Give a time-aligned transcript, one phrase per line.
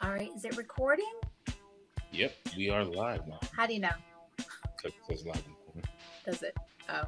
[0.00, 1.10] All right, is it recording?
[2.12, 3.40] Yep, we are live now.
[3.52, 3.90] How do you know?
[4.84, 5.42] It says live.
[6.24, 6.56] Does it?
[6.88, 7.02] Oh.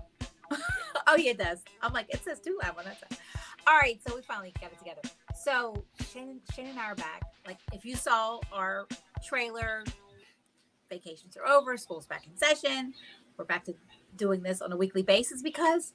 [1.07, 1.63] oh, yeah, it does.
[1.83, 3.19] I'm like, it says two live on that side.
[3.69, 5.03] All right, so we finally got it together.
[5.41, 7.23] So Shannon, Shannon and I are back.
[7.47, 8.89] Like, if you saw our
[9.25, 9.85] trailer,
[10.89, 12.93] vacations are over, school's back in session.
[13.37, 13.75] We're back to
[14.17, 15.93] doing this on a weekly basis because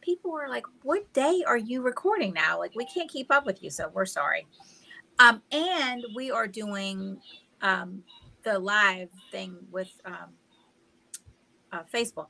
[0.00, 2.60] people are like, what day are you recording now?
[2.60, 4.46] Like, we can't keep up with you, so we're sorry.
[5.18, 7.20] Um, and we are doing
[7.62, 8.02] um,
[8.44, 10.30] the live thing with um,
[11.72, 12.28] uh, Facebook.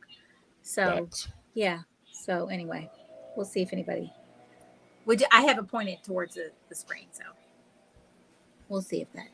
[0.62, 1.08] So
[1.54, 1.80] yeah.
[2.10, 2.90] So anyway,
[3.36, 4.12] we'll see if anybody.
[5.06, 7.06] Would I have it pointed towards the, the screen?
[7.12, 7.24] So
[8.68, 9.28] we'll see if that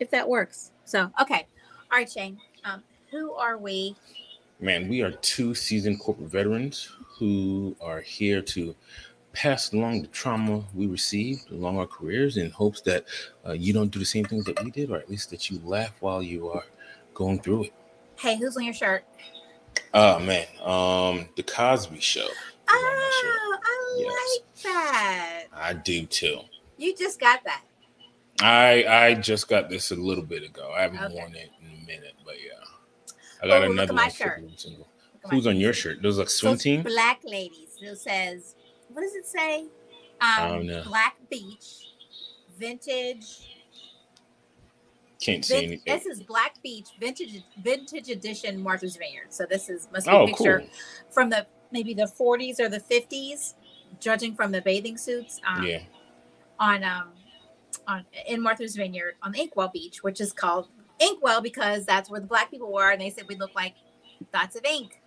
[0.00, 0.72] if that works.
[0.84, 1.46] So okay,
[1.90, 2.38] all right, Shane.
[2.64, 3.96] Um, who are we?
[4.60, 8.74] Man, we are two seasoned corporate veterans who are here to
[9.34, 13.04] pass along the trauma we received along our careers in hopes that
[13.46, 15.60] uh, you don't do the same things that we did, or at least that you
[15.64, 16.64] laugh while you are
[17.14, 17.74] going through it.
[18.18, 19.04] Hey, who's on your shirt?
[19.92, 22.22] Oh man, um, the Cosby Show.
[22.22, 22.28] is
[22.72, 23.36] on my shirt.
[23.42, 24.38] Oh, I Yes.
[24.38, 25.44] like that.
[25.52, 26.40] I do too.
[26.78, 27.62] You just got that.
[28.40, 30.72] I I just got this a little bit ago.
[30.76, 31.14] I haven't Okay.
[31.14, 32.52] worn it in a minute, but yeah,
[33.42, 34.10] I got Oh, look another at my one.
[34.10, 34.42] shirt.
[34.42, 34.52] Look
[35.24, 35.98] at my Who's on your shirt.
[36.02, 36.04] shirt?
[36.04, 36.82] Like So swim it's team.
[36.82, 37.78] Black ladies.
[37.80, 38.56] It says,
[38.94, 39.66] what does it say?
[40.20, 40.66] Um.
[40.84, 41.88] Black Beach,
[42.58, 43.50] vintage.
[45.20, 45.80] Can't see anything.
[45.86, 49.28] this is Black Beach vintage vintage edition Martha's Vineyard.
[49.32, 50.68] So this is must be Oh, a picture cool.
[51.10, 53.54] from the maybe the 40s or the 50s,
[54.00, 55.40] judging from the bathing suits.
[55.46, 55.82] Um, Yeah.
[56.60, 57.12] On um
[57.88, 60.68] on in Martha's Vineyard on Inkwell Beach, which is called
[61.00, 63.74] Inkwell because that's where the black people were, and they said we look like
[64.32, 65.00] dots of ink.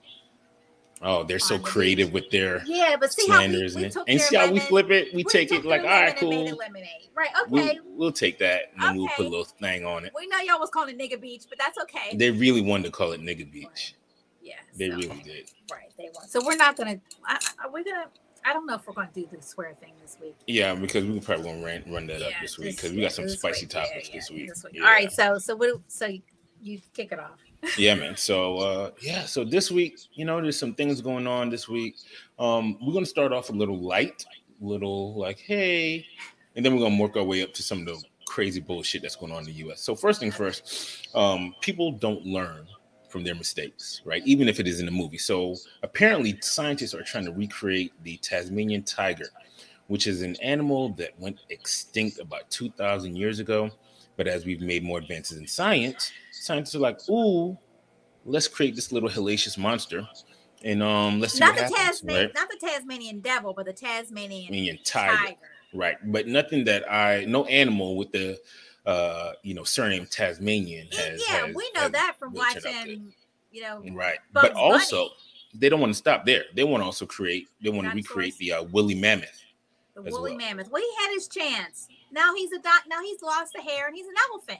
[1.02, 4.52] Oh, they're so creative with their Yeah, but see how we, we and see how
[4.52, 5.14] we flip it.
[5.14, 6.58] We, we take it like, all right, all lemon right, and made cool.
[6.58, 7.10] lemonade.
[7.16, 7.30] Right?
[7.50, 7.80] We'll, Okay.
[7.86, 10.14] we'll take that and then we'll put a little thing on it.
[10.16, 12.16] We know y'all was calling it nigga beach, but that's okay.
[12.16, 13.94] They really wanted to call it nigga beach.
[14.42, 15.52] yeah, They so- really did.
[15.72, 16.30] Right, they want.
[16.30, 17.00] So we're not gonna.
[17.26, 18.06] I, I, we're gonna.
[18.46, 20.36] I don't know if we're gonna do the swear thing this week.
[20.48, 23.28] Yeah, because we probably gonna run, run that up this week because we got some
[23.28, 23.70] spicy week.
[23.72, 24.48] Topics yeah, this week.
[24.48, 24.74] this week.
[24.76, 24.84] Yeah.
[24.84, 25.82] All right, so so what?
[25.90, 26.08] So
[26.62, 27.40] you kick it off.
[27.78, 28.16] Yeah man.
[28.16, 31.96] So uh yeah so this week you know there's some things going on this week.
[32.40, 34.26] Um we're gonna start off a little light
[34.60, 36.06] little like hey
[36.56, 39.16] and then we're gonna work our way up to some of the crazy bullshit that's
[39.16, 42.68] going on in the us so first thing first um people don't learn
[43.08, 44.22] from their mistakes right?
[44.26, 45.18] Even if it is in a movie.
[45.18, 49.30] So apparently scientists are trying to recreate the tasmanian tiger
[49.88, 53.70] which is an animal that went extinct about 2000 years ago.
[54.16, 57.58] But as we've made more advances in science, scientists are like, "Ooh,
[58.26, 60.08] let's create this little hellacious monster,
[60.64, 62.32] and um, let's see Not what the happens." Tasman, Right?
[62.36, 65.38] not the Tasmanian devil, but the Tasmanian Tasmanian tiger, tiger.
[65.74, 65.98] right?
[66.12, 68.40] But nothing that I, no animal with the,
[68.86, 71.22] uh, you know, surname Tasmanian has.
[71.28, 73.14] yeah, has- we know has that from really turned out watching.
[73.52, 73.84] You know.
[73.94, 75.12] Right, Bugs but also Bunny.
[75.56, 76.44] they don't want to stop there.
[76.54, 77.48] They want to also create.
[77.64, 79.42] They want to recreate the uh, woolly mammoth.
[79.96, 80.38] the woolly well.
[80.38, 80.70] mammoth.
[80.70, 81.88] Well, he had his chance.
[82.12, 82.84] Now he's a doc.
[82.90, 84.60] Now he's lost the hair and he's an elephant.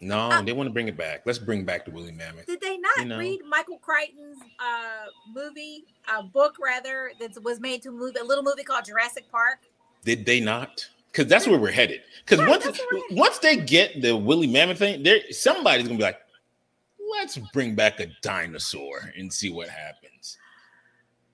[0.00, 1.22] No, Uh, they want to bring it back.
[1.24, 2.46] Let's bring back the woolly mammoth.
[2.46, 3.18] Did they not You know.
[3.18, 8.44] read Michael Crichton's uh, movie, uh, book rather, that was made to move a little
[8.44, 9.60] movie called Jurassic Park?
[10.04, 10.86] Did they not?
[11.10, 12.02] Because that's where we're headed.
[12.24, 13.18] Because Right, once that's where we're headed.
[13.18, 16.20] once they get the woolly mammoth thing, there somebody's gonna be like,
[17.10, 20.36] let's bring back a dinosaur and see what happens.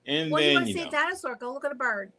[0.05, 1.35] And Well, you want to see know, a dinosaur?
[1.35, 2.11] Go look at a bird.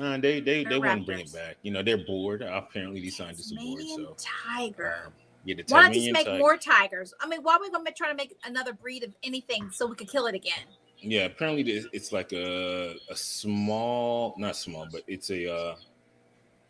[0.00, 1.56] uh, they they Or they want to bring it back.
[1.62, 2.42] You know, they're bored.
[2.42, 3.82] Apparently, these scientists are bored.
[3.82, 5.02] So tiger.
[5.06, 5.12] um,
[5.46, 7.14] yeah, the Why not just make tiger- more tigers?
[7.20, 9.94] I mean, why are we gonna try to make another breed of anything so we
[9.94, 10.64] could kill it again?
[10.98, 11.62] Yeah, apparently
[11.92, 15.76] it's like a a small, not small, but it's a uh,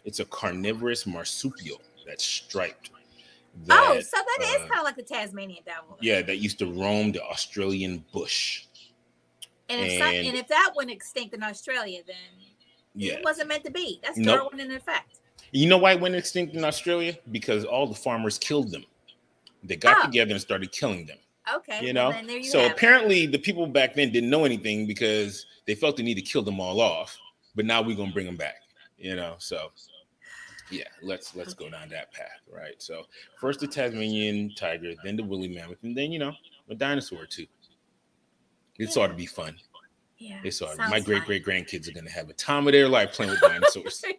[0.04, 2.90] it's a carnivorous marsupial that's striped.
[3.70, 5.96] oh, that, so that is uh, kind of like the Tasmanian devil.
[6.02, 8.66] Yeah, that used to roam the Australian bush.
[9.68, 12.16] And if, some, and- and if that went extinct in Australia, then
[12.94, 13.14] Yeah.
[13.14, 14.00] it wasn't meant to be.
[14.02, 14.40] That's Nope.
[14.52, 15.20] Darwin in effect.
[15.56, 17.16] You know why it went extinct in Australia?
[17.30, 18.84] Because all the farmers killed them.
[19.64, 20.06] They got Oh.
[20.06, 21.16] together and started killing them.
[21.50, 21.86] Okay.
[21.86, 22.26] You well, know?
[22.26, 22.74] there you so have it.
[22.74, 26.42] apparently the people back then didn't know anything because they felt the need to kill
[26.42, 27.16] them all off.
[27.54, 28.56] But now we're gonna bring them back.
[28.98, 29.72] You know, so
[30.70, 32.74] yeah, let's let's go down that path, right?
[32.82, 33.04] So
[33.40, 36.34] first the Tasmanian tiger, then the woolly mammoth, and then you know,
[36.68, 37.46] a dinosaur too.
[38.78, 39.56] It's ought to be fun.
[40.18, 40.40] Yeah.
[40.44, 43.30] It's ought my great great grandkids are gonna have a time of their life playing
[43.30, 44.04] with dinosaurs.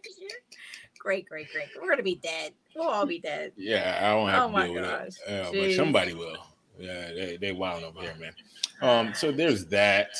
[1.08, 1.68] great, great, great.
[1.80, 2.52] We're gonna be dead.
[2.76, 3.52] We'll all be dead.
[3.56, 5.18] Yeah, I don't have Oh to deal with it.
[5.26, 6.36] Yeah, but somebody will.
[6.78, 8.34] Yeah, they they wild over here, man.
[8.82, 10.10] Um, so there's that.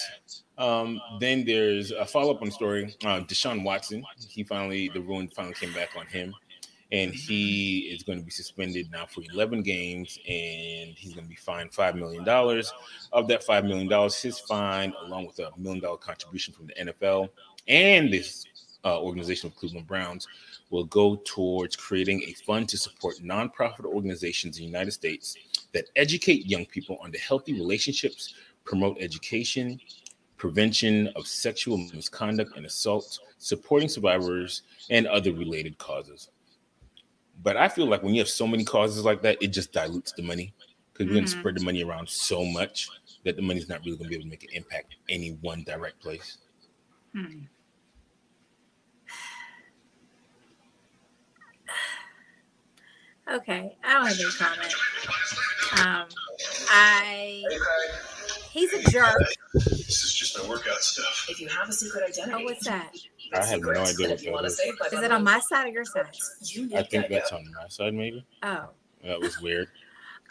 [0.57, 2.97] Um, then there's a follow up on the story.
[3.05, 4.03] Uh, Deshaun Watson.
[4.31, 6.35] He finally the ruin finally came back on him,
[6.91, 11.29] and he is going to be suspended now for 11 games and he's going to
[11.29, 12.27] be fined $5 million.
[13.13, 17.29] Of that $5 million, his fine, along with a million dollar contribution from the NFL
[17.69, 18.47] and this
[18.85, 20.27] uh, organization of Cleveland Browns,
[20.71, 25.37] will go towards creating a fund to support nonprofit organizations in the United States
[25.73, 28.35] that educate young people on the healthy relationships,
[28.65, 29.81] promote education,
[30.37, 36.31] prevention of sexual misconduct and assault, supporting survivors, and other related causes.
[37.43, 40.13] But I feel like when you have so many causes like that, it just dilutes
[40.13, 40.53] the money
[40.93, 41.41] because we're going to Mhm.
[41.41, 42.89] spread the money around so much
[43.25, 45.31] that the money's not really going to be able to make an impact in any
[45.35, 46.39] one direct place.
[47.13, 47.45] Hmm.
[53.33, 54.75] Okay, I don't have any comment.
[55.79, 56.07] Um,
[56.71, 57.45] I
[58.51, 59.19] he's a jerk.
[59.55, 61.27] This is just my workout stuff.
[61.29, 62.93] If you have a secret identity, Oh, what's that?
[63.35, 64.57] I have no idea what if you want to is.
[64.57, 66.07] save Is it on my side or your side?
[66.75, 68.25] I think that's on my side, maybe.
[68.43, 68.71] Oh,
[69.05, 69.69] That was weird.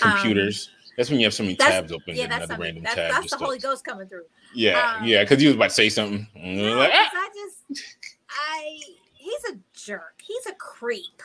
[0.01, 0.69] Um, Computers.
[0.95, 3.11] that's when you have so many tabs open yeah, and that's another random That's, tab.
[3.11, 4.25] that's the to- Holy Ghost coming through.
[4.55, 6.27] yeah, um, yeah, because you was about to say something.
[6.35, 7.83] No, like, 'cause "Ah." I just,
[8.29, 8.79] I
[9.13, 10.21] he's a jerk.
[10.23, 11.21] He's a creep.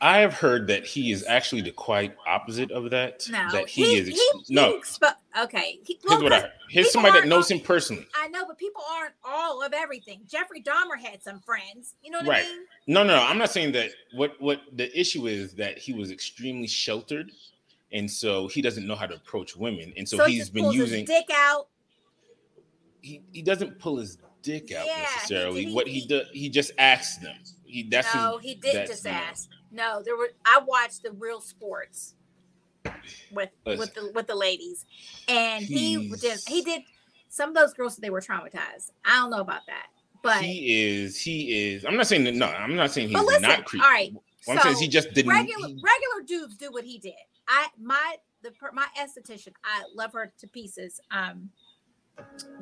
[0.00, 3.26] I have heard that he is actually the quite opposite of that.
[3.30, 4.08] No, that he, is.
[4.08, 5.14] Ex- he no, expo-
[5.44, 5.78] okay.
[5.84, 6.52] He, here's what I heard.
[6.68, 8.06] Here's somebody that knows all- him personally.
[8.14, 10.20] I know, but people aren't all of everything.
[10.28, 11.94] Jeffrey Dahmer had some friends.
[12.02, 12.44] You know what Right.
[12.44, 12.60] I mean?
[12.88, 13.90] No, no, I'm not saying that.
[14.12, 17.30] What what the issue is that he was extremely sheltered,
[17.92, 21.00] and so he doesn't know how to approach women, and so, he he's been using.
[21.00, 21.68] his dick out.
[23.00, 25.64] He, he doesn't pull his dick out Yeah, necessarily.
[25.66, 27.36] he- what he he- does, he just asks them.
[27.64, 29.48] He that's no, his, he didn't just ask.
[29.70, 30.30] No, there were.
[30.44, 32.14] I watched the real sports
[33.32, 34.86] with with the with the ladies,
[35.28, 36.40] and he He's- did.
[36.46, 36.82] He did.
[37.28, 38.92] Some of those girls they were traumatized.
[39.04, 39.88] I don't know about that,
[40.22, 41.18] but he is.
[41.20, 41.84] He is.
[41.84, 42.34] I'm not saying that.
[42.34, 43.42] No, I'm not saying he's but listen.
[43.42, 43.84] not creepy.
[43.84, 44.12] right,
[44.46, 45.32] What I'm saying is he just didn't.
[45.32, 47.12] regular he- regular dudes do what he did.
[47.48, 49.52] I my the per- my esthetician.
[49.64, 51.00] I love her to pieces.
[51.10, 51.50] Um,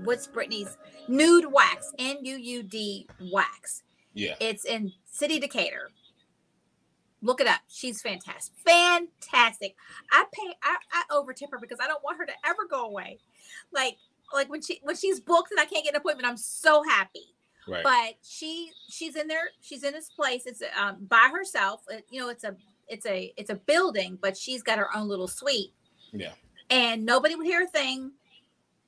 [0.03, 1.93] what's Brittany's nude wax?
[1.99, 3.83] N U U D wax.
[4.15, 4.35] yeah.
[4.41, 5.91] It's in City Decatur.
[7.25, 7.61] Look it up.
[7.69, 8.55] She's fantastic.
[8.67, 9.75] Fantastic.
[10.13, 13.19] I pay I, I overtip her because I don't want her to ever go away.
[13.73, 13.97] Like
[14.33, 17.35] like when she when she's booked and I can't get an appointment, I'm so happy.
[17.67, 17.83] Right.
[17.83, 20.43] But she she's in there, she's in this place.
[20.47, 21.81] It's um by herself.
[21.89, 22.55] It- you know, it's a
[22.89, 25.73] it's a it's a building, but she's got her own little suite.
[26.13, 26.33] Yeah.
[26.69, 28.13] And nobody would hear a thing.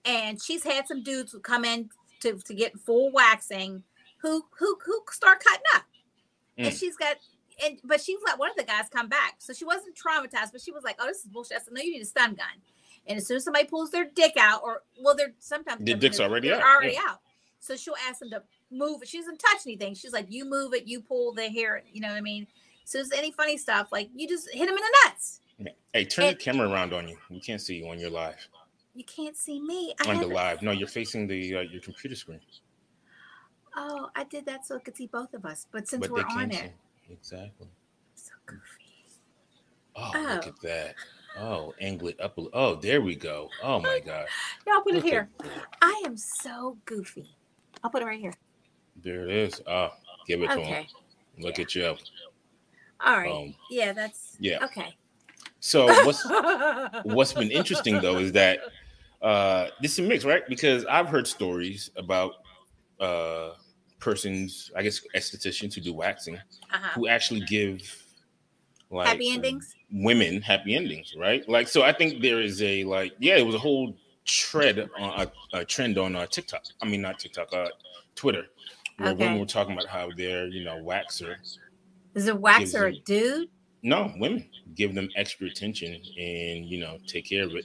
[0.04, 1.88] And she's had some dudes who come in
[2.20, 3.82] to, to get full waxing
[4.20, 5.84] who who who start cutting up.
[6.58, 6.78] And Mm.
[6.78, 7.16] she's got
[7.64, 9.36] and but she's let one of the guys come back.
[9.38, 11.58] So she wasn't traumatized, but she was like, Oh, this is bullshit.
[11.58, 12.46] I said, No, you need a stun gun.
[13.06, 16.20] And as soon as somebody pulls their dick out, or well, they're sometimes The dick's
[16.20, 17.10] already they're out, already yeah.
[17.10, 17.20] out.
[17.60, 19.08] So she'll ask them to move it.
[19.08, 19.94] She doesn't touch anything.
[19.94, 22.46] She's like, You move it, you pull the hair, you know what I mean?
[22.84, 25.40] So it's any funny stuff, like you just hit them in the nuts.
[25.92, 27.16] Hey, turn and- the camera around on you.
[27.30, 28.36] We can't see you on your live.
[28.94, 29.94] You can't see me.
[30.04, 30.62] I On the live.
[30.62, 32.40] No, you're facing the uh, your computer screen.
[33.76, 35.66] Oh, I did that so I could see both of us.
[35.70, 36.72] But since but we're on it.
[37.10, 37.68] Exactly.
[38.14, 38.62] so goofy.
[39.94, 40.34] Oh, Oh.
[40.34, 40.94] look at that.
[41.38, 42.34] Oh, angle it up.
[42.52, 43.50] Oh, there we go.
[43.62, 44.26] Oh my god.
[44.66, 45.28] Yeah, I'll put it Look at here.
[45.80, 47.36] I am so goofy.
[47.84, 48.34] I'll put it right here.
[48.96, 49.60] There it is.
[49.66, 49.90] Oh,
[50.26, 50.72] give it to him.
[50.72, 50.88] Okay.
[51.38, 51.96] Look at you.
[53.04, 53.30] All right.
[53.30, 54.64] Um, yeah, that's yeah.
[54.64, 54.96] okay.
[55.60, 56.25] So what's
[57.04, 58.60] what's been interesting though is that
[59.22, 60.42] uh this is a mix, right?
[60.48, 62.32] Because I've heard stories about
[62.98, 63.50] uh
[64.06, 66.90] persons, I guess estheticians who do waxing, uh-huh.
[66.94, 67.80] who actually give
[68.88, 69.75] like happy endings.
[69.90, 71.46] women happy endings, right?
[71.48, 75.26] Like, so I think there is a like, yeah, it was a whole tread on
[75.52, 76.62] a, a trend on uh, TikTok.
[76.80, 77.66] I mean, not TikTok, uh,
[78.14, 78.44] Twitter,
[78.98, 79.25] where Okay.
[79.25, 81.34] women were talking about how they're, you know, waxer.
[82.14, 83.48] Is it wax gives a dude?
[83.82, 87.64] No, women give them extra attention and you know take care of it.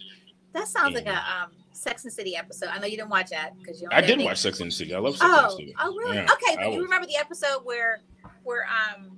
[0.53, 2.69] That sounds like a um, Sex and City episode.
[2.71, 3.87] I know you didn't watch that because you.
[3.91, 4.93] I did watch Sex and the City.
[4.93, 5.75] I love Sex and the Oh, City.
[5.79, 6.17] oh, really?
[6.17, 8.01] Yeah, okay, but you remember the episode where,
[8.43, 9.17] where um,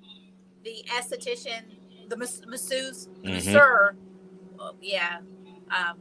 [0.64, 1.62] the esthetician,
[2.10, 3.34] the mas- masseuse, the Mhm.
[3.34, 3.96] masseur,
[4.60, 5.20] oh, yeah,
[5.72, 6.00] um,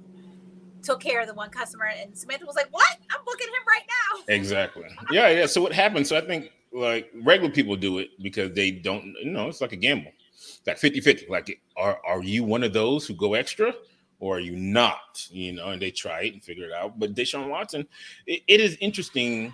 [0.82, 2.98] took care of the one customer, and Samantha was like, "What?
[3.10, 4.84] I'm booking him right now." Exactly.
[5.10, 5.46] Yeah, yeah.
[5.46, 6.06] So what happened?
[6.06, 9.72] So I think like regular people do it because they don't, you know, it's like
[9.72, 10.12] a gamble.
[10.34, 11.28] It's like 50-50.
[11.28, 13.74] Like, are are you one of those who go extra
[14.22, 15.26] or are you not?
[15.32, 16.96] You know, and they try it and figure it out.
[16.96, 17.86] But Deshaun Watson,
[18.24, 19.52] it, it is interesting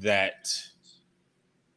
[0.00, 0.52] that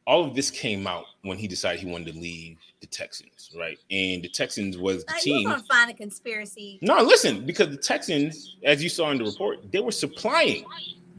[0.04, 3.78] all of this came out when he decided he wanted to leave the Texans, right?
[3.92, 5.48] And the Texans was the Now, you're team.
[5.48, 6.80] gonna find a conspiracy.
[6.82, 10.64] No, listen, because the Texans, as you saw in the report, they were supplying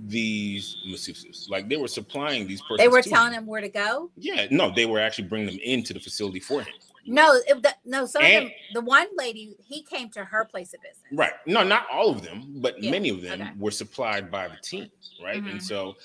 [0.08, 1.50] these masseuses.
[1.50, 2.80] Like they were supplying these persons.
[2.80, 3.44] They were telling him.
[3.44, 4.12] him where to go.
[4.18, 6.74] Yeah, no, they were actually bringing them into the facility for him.
[7.06, 8.06] No, it, the, no.
[8.06, 11.04] Some And- of them, the one lady, he came to her place of business.
[11.12, 11.34] Right.
[11.46, 13.52] No, not all of them, but Yeah, many of them okay.
[13.58, 14.90] were supplied by the team.
[15.22, 15.42] Right.
[15.44, 15.52] Mhm.
[15.52, 15.96] And so,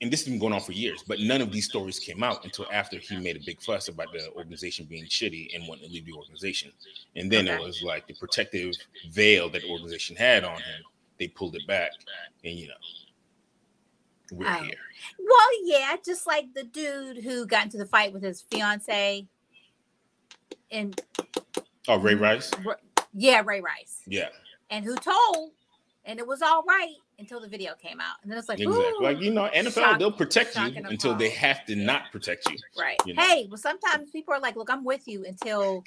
[0.00, 2.44] and this has been going on for years, but none of these stories came out
[2.44, 5.92] until after he made a big fuss about the organization being shitty and wanting to
[5.92, 6.72] leave the organization.
[7.16, 7.56] And then Okay.
[7.56, 8.74] it was like the protective
[9.10, 10.82] veil that the organization had on him.
[11.18, 11.92] They pulled it back,
[12.44, 12.74] and you know,
[14.32, 14.62] we're Oh.
[14.64, 14.78] here.
[15.18, 19.26] Well, yeah, just like the dude who got into the fight with his fiance,
[20.70, 21.00] and
[21.88, 21.98] Oh.
[21.98, 22.50] Ray Rice.
[23.12, 24.28] yeah, Ray Rice, Yeah,
[24.70, 25.50] and who told,
[26.04, 28.92] and it was all right until the video came out, and then it's like, exactly.
[29.04, 32.56] Like you know, NFL Shock- they'll protect you until they have to not protect you.
[32.78, 32.96] right?
[33.06, 33.22] you know.
[33.22, 35.84] Hey, well, sometimes people are like, look, I'm with you until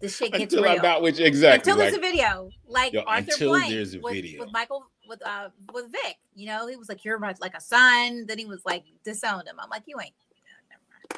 [0.00, 0.82] the shit gets Until real.
[0.82, 1.72] Got which exactly.
[1.72, 4.40] until like, there's a video, like Yo, Arthur until Blank there's a with, video.
[4.40, 6.16] with Michael with uh with Vic.
[6.34, 9.56] You know, he was like, "You're like a son." Then he was like, disowned him.
[9.58, 10.12] I'm like, "You ain't."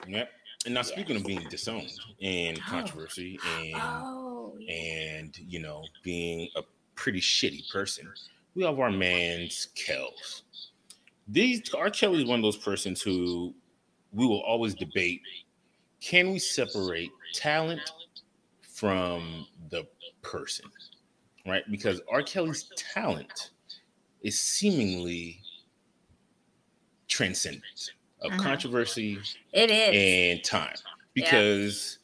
[0.07, 0.25] Yeah.
[0.65, 0.87] And now Yeah.
[0.87, 2.63] speaking of being disowned and Oh.
[2.63, 4.73] controversy and Oh, yeah.
[4.75, 6.63] and you know being a
[6.95, 8.13] pretty shitty person,
[8.55, 10.43] we have our man's Kells.
[11.29, 11.91] These R.
[11.91, 13.55] Kelly is one of those persons who
[14.13, 15.23] we will always debate:
[16.01, 17.93] can we separate talent
[18.63, 19.87] from the
[20.23, 20.71] person?
[21.47, 21.65] Right?
[21.71, 22.23] Because R.
[22.23, 23.51] Kelly's talent
[24.23, 25.41] is seemingly
[27.07, 28.43] transcendent of Uh-huh.
[28.43, 29.19] controversy
[29.53, 30.37] it is.
[30.37, 30.75] and time
[31.15, 31.25] Yeah.
[31.25, 31.99] because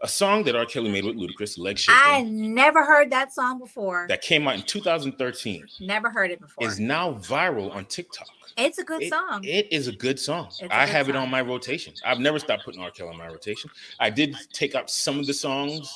[0.00, 0.64] a song that R.
[0.64, 4.06] Kelly made with Ludacris, "Leg Shaking," I never heard that song before.
[4.08, 6.66] that came out in 2013, never heard it before.
[6.68, 8.28] is now viral on TikTok.
[8.56, 9.44] it's a good It- song.
[9.44, 10.50] it is a good song.
[10.62, 11.94] A I good have it on my rotation.
[12.04, 12.90] I've never stopped putting R.
[12.90, 13.70] Kelly on my rotation.
[14.00, 15.92] I did take up some of the songs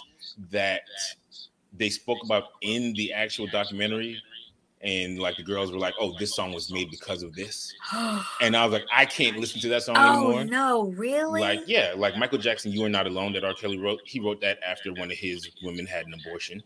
[0.50, 0.82] that
[1.73, 4.23] they spoke about in the actual documentary.
[4.84, 7.72] And like the girls were like, "Oh, this song was made because of this,"
[8.40, 11.40] and I was like, "I can't listen to that song oh anymore." no, really?
[11.40, 13.54] Like, yeah, like Michael Jackson, You Are Not Alone that R.
[13.54, 14.00] Kelly wrote.
[14.04, 16.60] He wrote that after one of his women had an abortion.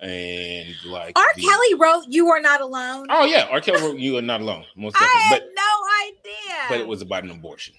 [0.00, 1.24] And like R.
[1.34, 3.60] the- Kelly wrote "You Are Not Alone." Oh yeah, R.
[3.60, 6.54] Kelly wrote You Are Not Alone, most I had But no idea.
[6.68, 7.74] but it was about an abortion.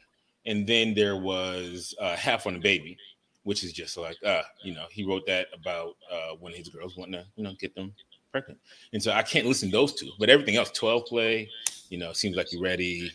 [0.45, 2.97] And then there was uh, Half on the Baby,
[3.43, 6.97] which is just like uh, you know, he wrote that about uh when his girls
[6.97, 7.93] want to, you know, get them
[8.31, 8.59] pregnant.
[8.93, 11.49] And so I can't listen to those two, but everything else, 12 play,
[11.89, 13.11] you know, seems like you're ready,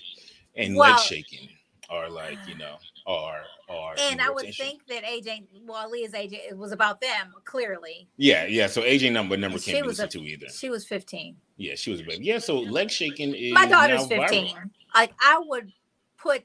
[0.56, 1.48] and Well- leg shaking
[1.88, 6.34] are like, you know, are are and I would think that AJ, well, Leah's AJ,
[6.50, 8.08] it was about them clearly.
[8.18, 8.66] Yeah, yeah.
[8.66, 10.48] So AJ number number She can't be was a- to either.
[10.50, 11.36] She was 15.
[11.56, 12.24] Yeah, she was a baby.
[12.26, 14.28] Yeah, so leg shaking is My daughter's now viral.
[14.28, 14.70] 15.
[14.94, 15.72] Like I would
[16.18, 16.42] put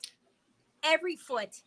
[0.84, 1.62] every foot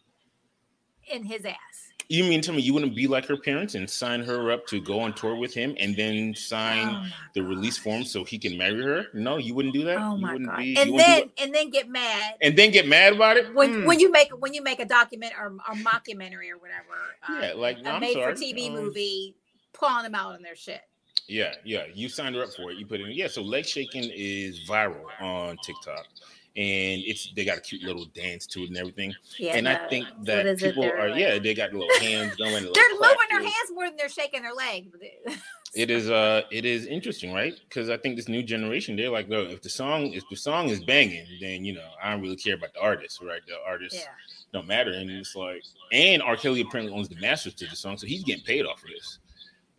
[1.11, 1.92] in his ass.
[2.09, 4.81] You mean tell me you wouldn't be like her parents and sign her up to
[4.81, 8.59] go on tour with him and then sign Oh the release form so he can
[8.59, 9.07] marry her?
[9.15, 9.99] No, you wouldn't do that.
[9.99, 10.59] Oh my god!
[10.59, 13.87] be- and then and then get mad and then get mad about it when Hmm.
[13.87, 17.17] when you make when you make a document or, or mockumentary or whatever.
[17.29, 19.35] uh, Yeah, like, no, a made for TV um, movie,
[19.73, 20.83] pulling them out on their shit.
[21.29, 21.85] Yeah, yeah.
[21.95, 22.79] You signed her up for it.
[22.79, 23.13] You put it in.
[23.13, 26.07] Yeah, so leg shaking is viral on TikTok.
[26.55, 29.15] And it's they got a cute little dance to it and everything.
[29.39, 32.53] Yeah, and the- I think that people They're like- yeah, they got little hands going.
[32.53, 34.93] little They're moving their hands more than they're shaking their leg.
[35.75, 39.27] it is uh it is interesting right because i think this new generation they're like
[39.31, 42.37] no if the song if the song is banging then you know i don't really
[42.37, 44.05] care about the artist right the artist yeah.
[44.53, 47.97] don't matter and it's like and r kelly apparently owns the masters to the song
[47.97, 49.19] so he's getting paid off for this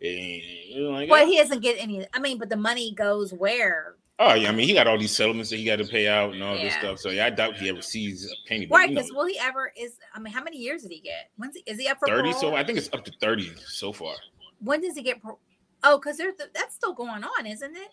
[0.04, 2.06] and like Well, oh, he doesn't get any.
[2.12, 3.94] I mean, but the money goes where?
[4.20, 6.32] Oh yeah i mean he got all these settlements that he got to pay out
[6.34, 8.88] and all this stuff so yeah i doubt he ever sees a penny Right?
[8.88, 9.72] Because will he ever?
[9.76, 11.30] Is I mean, how many years did he get?
[11.36, 12.40] When's he, is he up for 30 parole?
[12.40, 14.14] so i think it's up to 30 so far
[14.60, 15.20] when does he get?
[15.22, 15.36] par-
[15.82, 17.88] Oh, because there's the, that's still going on, isn't it?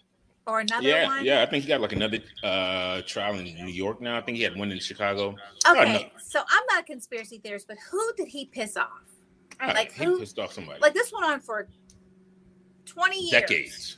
[0.47, 1.25] Or another yeah one?
[1.25, 4.37] yeah i think he got like another uh trial in new york now i think
[4.37, 5.35] he had one in chicago
[5.65, 5.79] Oh.
[5.81, 8.89] Okay, so I'm not a conspiracy theorist, but who did he piss off?
[9.59, 11.67] Ah, Like he who- pissed off somebody Like this went on for
[12.85, 13.31] 20 years.
[13.31, 13.97] decades.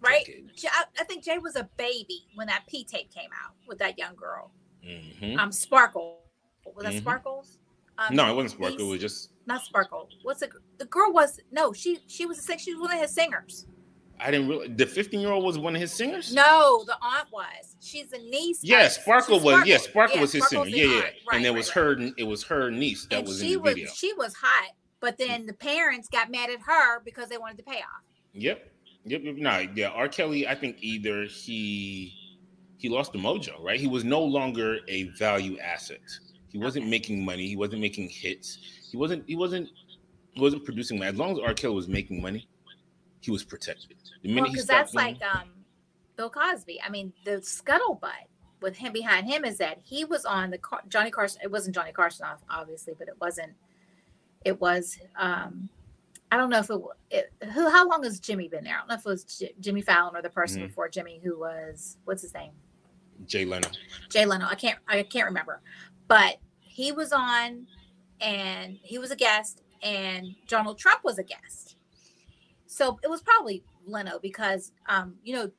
[0.00, 0.24] Right?
[0.64, 3.98] I, I, think Jay was a baby when that P tape came out with that
[3.98, 4.50] young girl.
[4.84, 5.38] Mhm.
[5.38, 6.22] Um, Sparkle.
[6.74, 7.00] Was that Mhm.
[7.00, 7.58] Sparkles?
[7.98, 8.86] Um, No, it wasn't Sparkle.
[8.86, 10.08] It was just not Sparkle.
[10.22, 13.12] What's the the girl was no, she she was a she was one of his
[13.12, 13.66] singers.
[14.18, 14.68] I didn't really.
[14.68, 16.32] The 15 year old was one of his singers.
[16.34, 17.76] No, the aunt was.
[17.80, 18.60] She's a niece.
[18.62, 18.88] Yeah.
[18.88, 19.66] Sparkle was.
[19.66, 20.86] Yeah, Sparkle was his Sparkle's singer.
[20.86, 21.00] Yeah, yeah.
[21.02, 21.98] Right, and it right, was right.
[21.98, 22.10] her.
[22.16, 23.90] It was her niece that and was in the was video.
[23.94, 27.62] she was hot, but then the parents got mad at her because they wanted the
[27.62, 28.04] payoff.
[28.34, 28.70] Yep.
[29.10, 29.22] Yep.
[29.24, 29.36] yep.
[29.36, 29.88] No, yeah.
[29.88, 30.08] R.
[30.08, 30.46] Kelly.
[30.46, 32.14] I think either he
[32.78, 33.60] he lost the mojo.
[33.62, 33.78] Right.
[33.80, 36.00] He was no longer a value asset.
[36.48, 36.90] He wasn't Okay.
[36.90, 37.46] making money.
[37.46, 38.58] He wasn't making hits.
[38.90, 39.24] He wasn't.
[39.26, 39.68] He wasn't.
[40.32, 41.10] He wasn't producing money.
[41.10, 41.54] As long as R.
[41.54, 42.48] Kelly was making money,
[43.20, 43.96] he was protected.
[44.22, 45.48] The minute Well, because that's like um
[46.16, 46.80] Bill Cosby.
[46.82, 48.26] I mean, the scuttlebutt
[48.60, 51.40] with him behind him is that he was on the Car- Johnny Carson.
[51.42, 53.52] It wasn't Johnny Carson, off, obviously, but it wasn't.
[54.44, 54.98] It was.
[55.18, 55.68] um
[56.32, 57.68] I don't know if it, it who.
[57.70, 58.74] How long has Jimmy been there?
[58.76, 60.68] I don't know if it was J- Jimmy Fallon or the person Mhm.
[60.68, 62.52] before Jimmy who was what's his name.
[63.26, 63.68] Jay Leno.
[64.10, 64.46] Jay Leno.
[64.46, 65.60] I can't I can't remember,
[66.08, 67.66] but he was on,
[68.20, 71.76] and he was a guest, and Donald Trump was a guest.
[72.66, 75.50] So it was probably Leno because um, you know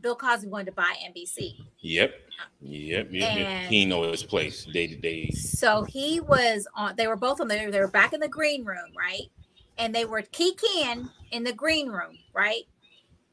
[0.00, 2.14] Bill Cosby wanted to buy NBC, Yep.
[2.60, 3.08] Yep.
[3.10, 3.36] Yep.
[3.36, 3.70] yep.
[3.70, 5.30] He know his place day to day.
[5.30, 6.94] so he was on.
[6.96, 7.70] They were both on there.
[7.70, 9.30] They were back in the green room, right?
[9.76, 12.64] And they were kikiing in the green room, right?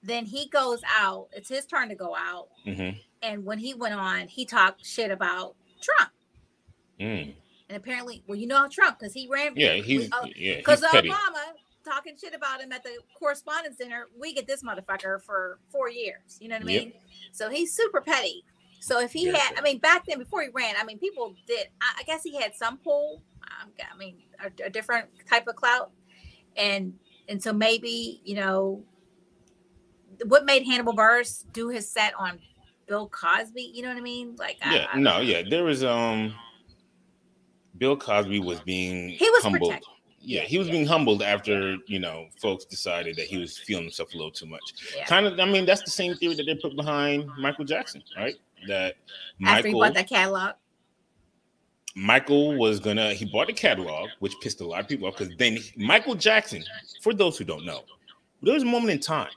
[0.03, 1.27] Then he goes out.
[1.33, 2.47] It's his turn to go out.
[2.65, 2.97] Mm-hmm.
[3.21, 6.11] And when he went on, he talked shit about Trump.
[6.99, 7.33] Mm.
[7.69, 9.53] And apparently, well, you know how Trump because he ran.
[9.55, 11.09] Yeah, he's uh, yeah, because he's petty.
[11.09, 11.53] Obama
[11.85, 14.07] talking shit about him at the correspondents dinner.
[14.19, 16.37] We get this motherfucker for four years.
[16.39, 16.83] You know what I Yep.
[16.83, 16.93] mean?
[17.31, 18.43] So he's super petty.
[18.79, 21.35] So if he Very had, I mean, back then before he ran, I mean, people
[21.45, 21.67] did.
[21.79, 23.21] I, I guess he had some pull.
[23.43, 25.91] I mean, a, a different type of clout,
[26.57, 26.93] and
[27.29, 28.83] and so maybe you know
[30.25, 32.39] what made Hannibal Buress do his set on
[32.87, 33.71] Bill Cosby.
[33.73, 34.35] You know what I mean?
[34.37, 35.41] Like, Yeah, I- no, yeah.
[35.49, 36.33] There was um
[37.77, 39.69] Bill Cosby was being He was humbled.
[39.71, 39.87] protected.
[40.23, 44.13] Yeah, he was being humbled after, you know, folks decided that he was feeling himself
[44.13, 44.61] a little too much.
[44.95, 45.05] yeah.
[45.05, 48.35] Kind of I mean, that's the same theory that they put behind Michael Jackson, right?
[48.67, 48.95] That
[49.43, 50.53] After he Michael bought that catalog,
[51.95, 55.35] Michael was gonna he bought the catalog, which pissed a lot of people off because
[55.37, 56.63] then Michael Jackson,
[57.01, 57.83] for those who don't know,
[58.41, 59.31] there was a moment in time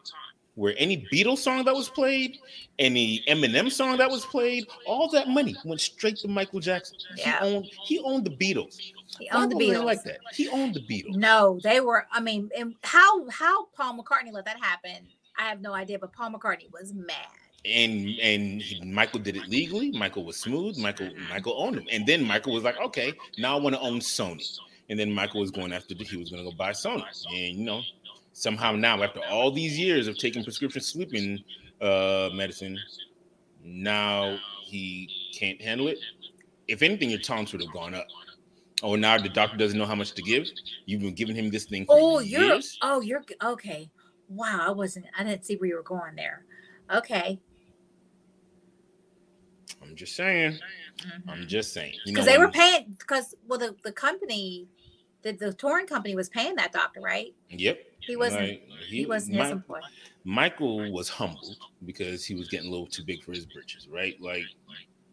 [0.54, 2.38] where any Beatles song that was played,
[2.78, 6.96] any Eminem song that was played, all that money went straight to Michael Jackson.
[7.16, 7.40] Yeah.
[7.40, 8.78] He owned he owned the Beatles.
[9.18, 9.84] he owned the Why Beatles.
[9.84, 10.18] like that.
[10.32, 11.16] He owned the Beatles.
[11.16, 12.06] No, they were.
[12.12, 15.08] I mean, and how how Paul McCartney let that happen?
[15.36, 15.98] I have no idea.
[15.98, 17.26] But Paul McCartney was mad.
[17.64, 19.90] And and he- Michael did it legally.
[19.92, 20.76] Michael was smooth.
[20.78, 21.86] Michael Michael owned him.
[21.90, 24.46] And then Michael was like, okay, now I want to own Sony.
[24.90, 27.04] And then Michael was going after the, he was going to go buy Sony.
[27.28, 27.80] And you know,
[28.34, 31.42] somehow now after all these years of taking prescription sleeping
[31.80, 32.78] uh medicine,
[33.62, 35.98] now he can't handle it.
[36.68, 38.06] If anything, your tolerance would have gone up.
[38.82, 40.46] Oh, now the doctor doesn't know how much to give.
[40.84, 42.42] You've been giving him this thing for Oh, you're.
[42.42, 42.78] years.
[42.82, 43.90] Oh, you're okay.
[44.28, 45.06] Wow, I wasn't.
[45.18, 46.44] I didn't see where you were going there.
[46.94, 47.38] Okay,
[49.82, 50.58] I'm just saying.
[51.28, 51.94] I'm just saying.
[52.04, 52.32] You know, because Mm-hmm.
[52.34, 52.96] they were paying.
[52.98, 54.66] Because well, the the company,
[55.22, 57.34] the the touring company was paying that doctor, right?
[57.50, 57.78] Yep.
[58.00, 58.42] He wasn't.
[58.42, 59.80] Like, he, wasn't his employee.
[60.24, 64.20] Michael was humbled because he was getting a little too big for his britches, right?
[64.20, 64.44] Like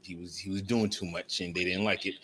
[0.01, 2.15] he was he was doing too much and they didn't like it.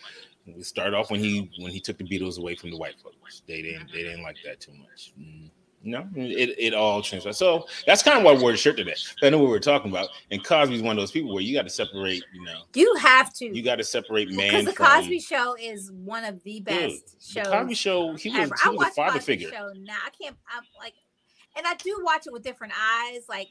[0.45, 3.41] We started off when he when he took the Beatles away from the white folks.
[3.47, 5.13] They didn't they didn't like that too much.
[5.19, 5.49] Mm,
[5.83, 7.35] No, it, it all transferred.
[7.35, 8.95] So that's kind of why I wore the shirt today.
[9.23, 10.09] I know what we were talking about.
[10.31, 13.33] And Cosby's one of those people where you got to separate, you know, You have
[13.35, 13.45] to.
[13.45, 17.19] you got to separate because man the from Cosby Show is one of the best
[17.19, 17.47] the shows.
[17.47, 18.15] Cosby Show.
[18.15, 19.49] He was, he I was a father Cosby figure.
[19.51, 19.95] Show now.
[20.05, 20.35] I can't.
[20.53, 20.93] I'm like,
[21.55, 23.21] and I do watch it with different eyes.
[23.29, 23.47] Like,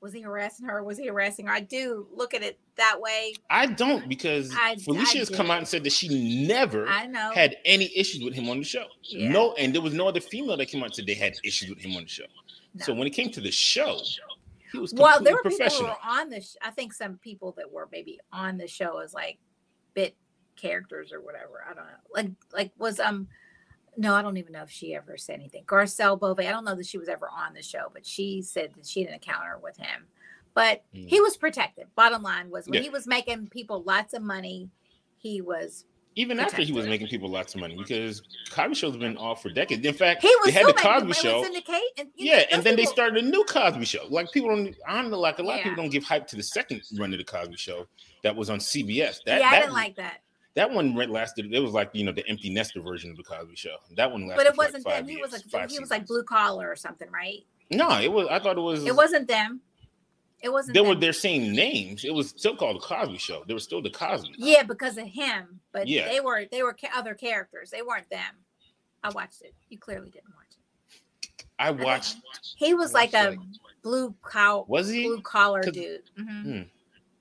[0.00, 0.82] was he harassing her?
[0.82, 1.52] Was he harassing her?
[1.52, 3.34] I do look at it that way.
[3.50, 7.06] I don't because I- Phylicia I has come out and said that she never I
[7.06, 7.32] know.
[7.34, 8.86] had any issues with him on the show.
[9.02, 9.30] Yeah.
[9.30, 11.68] No, and there was no other female that came out and said they had issues
[11.68, 12.24] with him on the show.
[12.80, 13.98] So when it came to the show,
[14.70, 16.40] he was well, there were people who were on the.
[16.42, 19.38] Sh- I think some people that were maybe on the show as like
[19.94, 20.14] bit
[20.54, 21.64] characters or whatever.
[21.68, 21.90] I don't know.
[22.14, 23.26] Like, like was um.
[24.00, 25.64] No, I don't even know if she ever said anything.
[25.64, 28.70] Garcelle Beauvais, I don't know that she was ever on the show, but she said
[28.76, 30.06] that she had an encounter with him.
[30.54, 31.08] But Mm.
[31.08, 31.88] he was protected.
[31.96, 32.82] Bottom line was when Yeah.
[32.82, 34.70] he was making people lots of money,
[35.18, 35.84] he was
[36.14, 39.50] Even after he was making people lots of money, because Cosby Show's been off for
[39.50, 39.84] decades.
[39.86, 41.42] In fact, he was they had the Cosby Show.
[41.44, 44.06] syndicate, and you know, Yeah, and then they started a new Cosby Show.
[44.08, 46.36] Like people don't, I don't know, like a lot of people don't give hype to
[46.36, 47.86] the second run of the Cosby Show
[48.22, 49.22] that was on CBS.
[49.26, 50.22] That yeah, I that, didn't like that.
[50.58, 51.54] That one lasted.
[51.54, 53.76] It was like you know the empty nester version of the Cosby Show.
[53.96, 54.44] That one lasted.
[54.44, 55.16] But it wasn't five them.
[55.16, 57.44] He was like he was like blue collar or something, right?
[57.70, 58.26] No, it was.
[58.28, 58.84] I thought it was.
[58.84, 59.60] It wasn't them.
[60.42, 60.74] It wasn't.
[60.74, 62.04] They were their same names.
[62.04, 63.44] It was still called the Cosby Show.
[63.46, 64.34] They were still the Cosby.
[64.36, 65.60] Yeah, because of him.
[65.70, 66.08] But Yeah.
[66.08, 67.70] they were they were other characters.
[67.70, 68.34] They weren't them.
[69.04, 69.54] I watched it.
[69.68, 70.56] You clearly didn't watch
[71.30, 71.44] it.
[71.60, 72.16] I watched.
[72.56, 73.38] He was like watched a
[73.82, 76.02] blue cow Was he blue collar dude.
[76.18, 76.42] Mhm.
[76.42, 76.62] Hmm.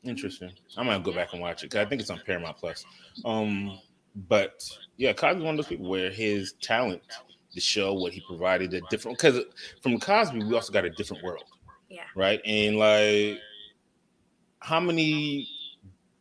[0.08, 0.52] Interesting?
[0.78, 2.86] I might go back and watch it because I think it's on Paramount Plus.
[3.26, 3.80] Um,
[4.16, 4.64] but
[4.98, 7.02] yeah, Cosby's one of those people where his talent,
[7.54, 9.18] the show, what he provided, a different.
[9.18, 9.42] Because
[9.82, 11.44] from Cosby, we also got a different world,
[11.90, 12.04] Yeah.
[12.16, 12.42] right?
[12.46, 13.40] And like,
[14.60, 15.48] how many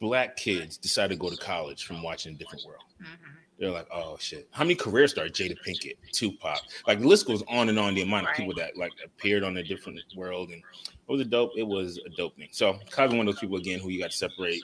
[0.01, 2.83] black kids decide to go to college from watching a different world.
[3.01, 3.16] Mhm.
[3.59, 4.49] They're like, oh shit.
[4.51, 5.33] How many career stars?
[5.33, 6.61] Jada Pinkett, Tupac.
[6.87, 7.95] Like the list goes on and on.
[7.95, 8.37] The amount of Right.
[8.37, 11.53] people that like appeared on a different world and it was a dope.
[11.57, 12.49] It was a dope thing.
[12.53, 14.62] So Kyle's one of those people again who you got to separate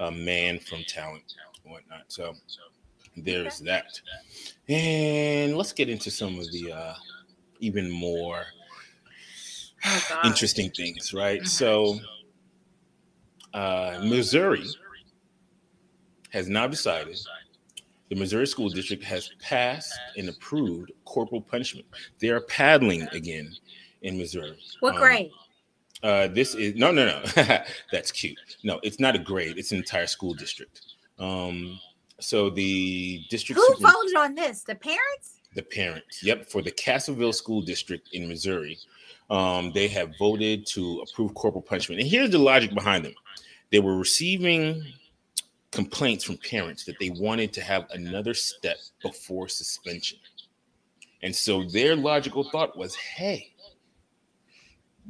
[0.00, 2.04] a man from talent and whatnot.
[2.08, 2.34] So
[3.16, 4.00] there's that.
[4.68, 6.94] And let's get into some of the uh
[7.60, 8.44] even more
[9.84, 11.42] Oh, interesting things, right?
[11.42, 11.48] Mhm.
[11.48, 12.00] So
[13.54, 14.64] uh Missouri
[16.30, 17.18] has now decided
[18.12, 21.86] the Missouri School District has passed and approved corporal punishment.
[22.18, 23.56] They are paddling again
[24.02, 24.58] in Missouri.
[24.80, 25.30] What Um, grade?
[26.02, 27.22] Uh, this is no, no, no.
[27.90, 28.36] That's cute.
[28.64, 29.56] No, it's not a grade.
[29.56, 30.82] It's an entire school district.
[31.18, 31.80] Um,
[32.20, 34.62] so the district, Who super- voted on this?
[34.62, 35.40] The parents?
[35.54, 38.78] the parents, yep, for the Cassville School District in Missouri,
[39.30, 42.00] um, they have voted to approve corporal punishment.
[42.02, 43.14] And here's the logic behind them:
[43.70, 44.82] they were receiving
[45.72, 50.18] complaints from parents that they wanted to have another step before suspension,
[51.22, 53.54] and so their logical thought was, "Hey,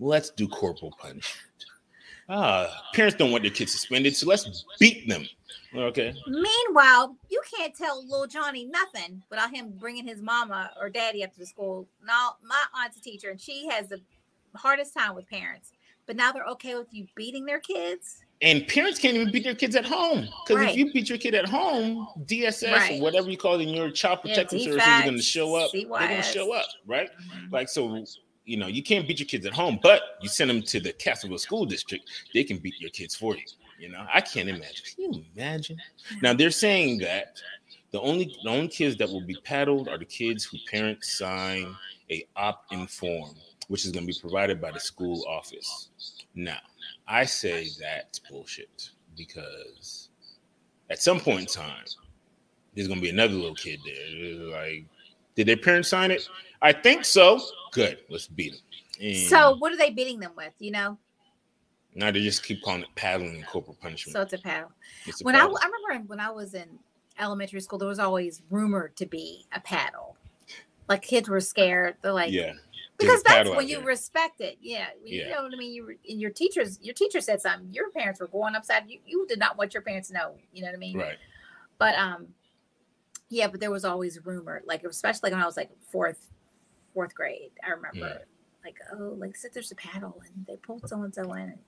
[0.01, 1.67] let's do corporal punishment."
[2.29, 5.29] Ah, parents don't want their kids suspended, so let's beat them.
[5.75, 6.15] Okay.
[6.27, 11.33] Meanwhile, you can't tell little Johnny nothing without him bringing his mama or daddy up
[11.33, 11.89] to the school.
[12.03, 14.01] Now, my aunt's a teacher, and she has the
[14.55, 15.73] hardest time with parents.
[16.07, 18.25] But now they're okay with you beating their kids.
[18.43, 20.71] And parents can't even beat their kids at home because Right.
[20.71, 22.93] if you beat your kid at home, DSS Right.
[23.01, 25.55] or whatever you call it in your child Yeah, protective services is going to show
[25.55, 25.71] up.
[25.73, 27.09] They're going to show up, right?
[27.11, 27.55] Mm-hmm.
[27.55, 28.05] Like so,
[28.45, 30.93] you know, you can't beat your kids at home, but you send them to the
[30.93, 33.45] Cassville School District, they can beat your kids for you.
[33.79, 34.85] You know, I can't imagine.
[34.97, 35.79] Can you imagine?
[36.21, 37.41] Now they're saying that
[37.93, 41.77] the only the only kids that will be paddled are the kids who parents sign
[42.11, 43.37] a opt-in form,
[43.69, 45.89] which is going to be provided by the school office.
[46.35, 46.59] Now,
[47.13, 50.09] I say that's bullshit because
[50.89, 51.85] at some point in time,
[52.75, 54.35] there's going to be another little kid there.
[54.47, 54.87] Like,
[55.35, 56.27] did their parents sign it?
[56.63, 57.39] I think so.
[57.73, 57.99] Good.
[58.09, 58.61] Let's beat them.
[58.99, 60.55] And So, what are they beating them with?
[60.59, 60.99] You know,
[61.95, 64.15] now they just keep calling it paddling and corporal punishment.
[64.15, 64.73] so it's a paddle.
[65.05, 65.41] It's a When I.
[65.41, 66.79] I remember when I was in
[67.19, 70.17] elementary school, there was always rumored to be a paddle.
[70.89, 71.97] Like kids were scared.
[72.01, 72.53] They're like, yeah.
[72.99, 73.87] Because that's when you there.
[73.87, 74.59] respect it.
[74.61, 75.31] Yeah, you Yeah.
[75.35, 75.73] know what I mean.
[75.73, 77.73] You were- and your teachers, your teacher said something.
[77.73, 78.89] Your parents were going upside.
[78.89, 80.37] You, you did not want your parents to know.
[80.53, 80.99] You know what I mean?
[80.99, 81.19] right.
[81.79, 82.29] But um,
[83.29, 86.31] yeah, but there was always rumor, like especially when I was like fourth,
[86.95, 87.51] fourth grade.
[87.67, 88.19] I remember Yeah.
[88.65, 91.41] like, oh, like said there's a paddle and they pulled so and so in.
[91.43, 91.59] And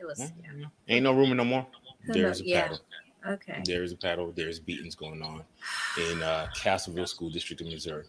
[0.00, 0.66] it was yeah.
[0.88, 1.66] Ain't no rumor no more.
[2.06, 2.40] Who There's knows?
[2.42, 2.62] a Yeah.
[2.62, 2.78] paddle.
[3.26, 3.62] okay.
[3.64, 4.30] There's a paddle.
[4.32, 5.42] There's beatings going on
[6.10, 8.04] in uh, Cassville School District in Missouri.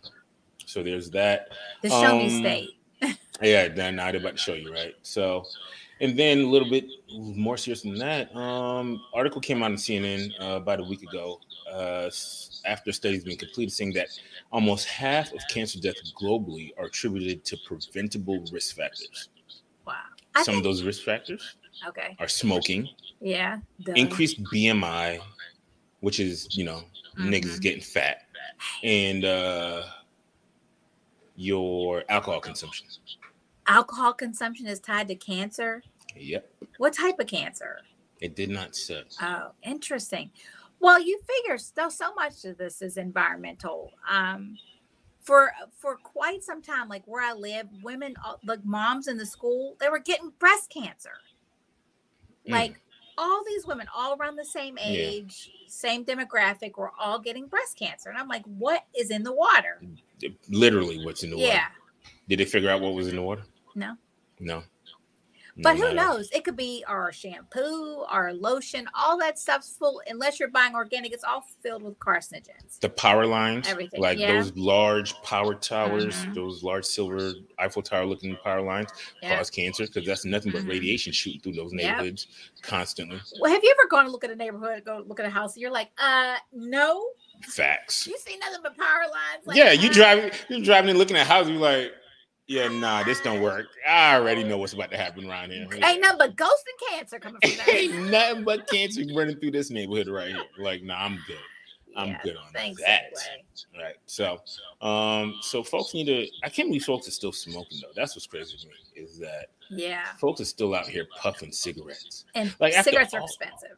[0.65, 1.49] So there's that.
[1.81, 2.69] The show me Um, state.
[3.41, 4.95] Yeah, then they're about to show you, right?
[5.01, 5.43] So,
[5.99, 10.31] and then a little bit more serious than that, um, article came out on CNN
[10.39, 12.09] uh, about a week ago uh,
[12.65, 14.07] after studies being completed, saying that
[14.53, 19.27] almost half of cancer deaths globally are attributed to preventable risk factors.
[19.85, 19.95] Wow.
[20.33, 21.57] I Some of those risk factors
[21.89, 22.15] okay.
[22.19, 22.87] are smoking,
[23.19, 23.59] Yeah.
[23.83, 23.93] duh.
[23.97, 25.19] increased BMI,
[25.99, 26.83] which is you know
[27.19, 27.61] niggas Mhm.
[27.61, 28.21] getting fat,
[28.81, 29.83] and uh,
[31.35, 32.87] your alcohol consumption.
[33.67, 35.83] Alcohol consumption is tied to cancer.
[36.15, 37.79] Yep, What type of cancer?
[38.21, 39.03] it did not say.
[39.21, 40.31] Oh, interesting.
[40.79, 43.91] Well, you figure so so much of this is environmental.
[44.09, 44.57] Um,
[45.21, 49.25] for for quite some time, like where I live, women, uh, like moms in the
[49.25, 51.13] school, they were getting breast cancer.
[52.47, 52.51] Mm.
[52.51, 52.79] Like
[53.17, 54.85] all these women, all around the same Yeah.
[54.87, 59.33] age, same demographic, were all getting breast cancer, and I'm like, what is in the
[59.33, 59.81] water?
[60.49, 61.47] Literally, what's in the water?
[61.47, 61.65] Yeah,
[62.29, 63.43] Did they figure out what was in the water?
[63.75, 63.95] No.
[64.39, 64.63] No.
[65.57, 66.29] but No, who knows?
[66.31, 70.01] It could be our shampoo, our lotion, all that stuff's full.
[70.07, 72.77] Unless you're buying organic, it's all filled with carcinogens.
[72.81, 74.33] The power lines, Everything, like yeah.
[74.33, 76.33] those large power towers, Mhm.
[76.33, 78.89] those large silver Eiffel Tower looking power lines,
[79.23, 79.37] Yeah.
[79.37, 80.69] cause cancer because that's nothing but Mhm.
[80.71, 81.81] radiation shooting through those Yep.
[81.81, 82.27] neighborhoods
[82.61, 83.21] constantly.
[83.39, 85.53] Well, have you ever gone to look at a neighborhood, go look at a house,
[85.55, 87.11] and you're like, uh, no,
[87.43, 88.07] Facts.
[88.07, 89.45] you see nothing but power lines?
[89.45, 91.91] Like, yeah, you uh, driving, you're driving and looking at houses, you're like,
[92.47, 93.65] yeah, nah, this don't work.
[93.87, 95.67] I already know what's about to happen around here.
[95.83, 97.73] Ain't nothing but ghost and cancer coming from.
[97.75, 100.43] Ain't nothing but cancer running through this neighborhood right here.
[100.59, 101.37] Like, nah, I'm good.
[101.97, 102.81] I'm Yeah, good on Thanks.
[102.81, 103.03] that.
[103.05, 103.85] anyway.
[103.85, 103.95] Right.
[104.05, 104.41] So,
[104.85, 106.27] um, so folks need to.
[106.43, 107.93] I can't believe folks are still smoking though.
[107.95, 112.25] That's what's crazy to me is that Yeah, folks are still out here puffing cigarettes.
[112.35, 113.77] and Like, cigarettes are all- expensive.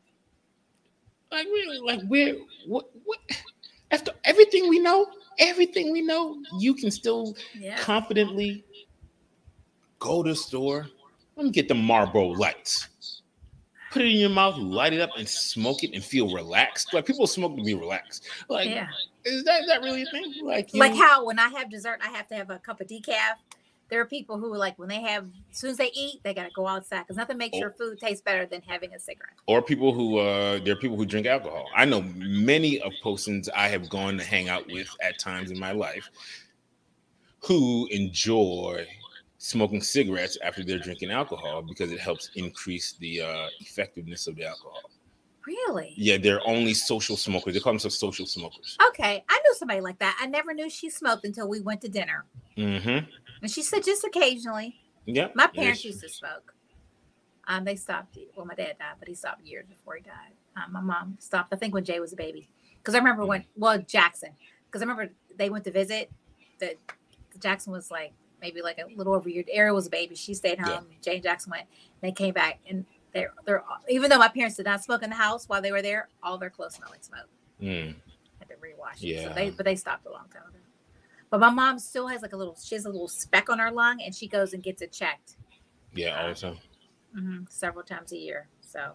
[1.32, 2.36] Like really, like where?
[2.66, 2.90] What?
[3.06, 3.20] What?
[3.92, 5.08] After everything we know,
[5.40, 8.64] everything we know, you can still Yeah, confidently
[10.00, 10.88] go to the store.
[11.36, 12.88] Let me get the Marlboro lights.
[13.92, 16.94] put it in your mouth, light it up, and smoke it and feel relaxed.
[16.94, 18.28] Like people smoke to be relaxed.
[18.50, 18.88] Like, yeah.
[19.24, 20.34] is that is that really a thing?
[20.44, 22.88] Like, you, Like how when I have dessert, I have to have a cup of
[22.88, 23.36] decaf.
[23.90, 26.50] There are people who like when they have as soon as they eat, they gotta
[26.52, 27.60] go outside because nothing makes Oh.
[27.62, 29.34] your food taste better than having a cigarette.
[29.48, 31.66] or people who uh there are people who drink alcohol.
[31.76, 35.60] I know many of persons I have gone to hang out with at times in
[35.60, 36.10] my life
[37.40, 38.86] who enjoy
[39.38, 44.46] smoking cigarettes after they're drinking alcohol because it helps increase the uh, effectiveness of the
[44.46, 44.90] alcohol.
[45.46, 45.94] Really?
[45.96, 47.54] Yeah, they're only social smokers.
[47.54, 48.78] They call themselves social smokers.
[48.90, 50.18] Okay, I knew somebody like that.
[50.20, 52.26] I never knew she smoked until we went to dinner,
[52.58, 53.10] Mm-hmm.
[53.42, 54.80] And she said just occasionally.
[55.06, 55.30] Yeah.
[55.36, 56.54] My parents used to smoke.
[57.48, 58.18] Um, they stopped.
[58.36, 60.34] Well, my dad died, but he stopped years before he died.
[60.58, 61.54] Um, my mom stopped.
[61.54, 63.46] I think when Jay was a baby, because I remember when.
[63.56, 64.32] Well, Jackson,
[64.66, 66.12] because I remember they went to visit.
[66.60, 66.76] The,
[67.32, 69.44] the Jackson was like maybe like a little over a year.
[69.50, 70.16] Ariel was a baby.
[70.16, 70.88] She stayed home.
[70.90, 70.98] Yeah.
[71.02, 71.68] Jay and Jackson went.
[72.02, 75.16] They came back, and they're they're even though my parents did not smoke in the
[75.16, 77.30] house while they were there, all their clothes smelled like smoke.
[77.62, 77.96] Mm.
[78.40, 79.08] had to rewash it.
[79.08, 79.30] Yeah.
[79.30, 80.57] So they but they stopped a long time ago.
[81.30, 83.72] But my mom still has like a little she has a little speck on her
[83.72, 85.36] lung and she goes and gets it checked
[85.94, 86.58] Yeah, all the time.
[87.14, 88.48] hmm several times a year.
[88.62, 88.94] So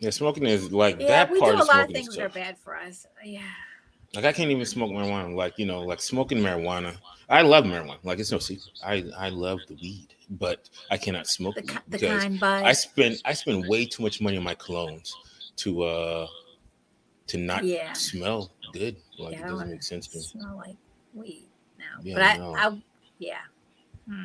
[0.00, 2.58] Yeah, smoking is like yeah, that we do a lot of things that are bad
[2.58, 3.06] for us.
[3.24, 3.40] Yeah.
[4.14, 5.34] Like I can't even smoke marijuana.
[5.34, 6.96] Like you know, like smoking marijuana.
[7.28, 7.98] I love marijuana.
[8.04, 8.72] Like it's no secret.
[8.82, 12.64] I I love the weed, but I cannot smoke The, the because kind bud.
[12.64, 15.10] I spend I spend way too much money on my colognes
[15.56, 16.26] to uh
[17.28, 17.92] to not Yeah.
[17.94, 18.96] smell good.
[19.18, 20.22] Like Yeah, it doesn't make sense to me.
[20.22, 20.76] smell like
[21.14, 21.48] weed
[21.78, 21.84] now.
[22.02, 22.54] Yeah, but I, no.
[22.56, 22.82] I
[23.18, 23.38] yeah.
[24.08, 24.24] Hmm.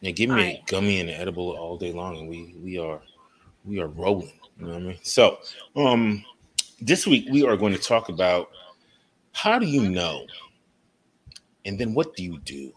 [0.00, 0.66] Yeah, give me a Alright.
[0.66, 3.00] gummy and an edible all day long, and we we are
[3.64, 4.32] we are rolling.
[4.58, 4.98] You know what I mean?
[5.02, 5.38] So,
[5.76, 6.24] um,
[6.80, 8.50] this week we are going to talk about
[9.32, 10.24] how do you know,
[11.64, 12.72] and then what do you do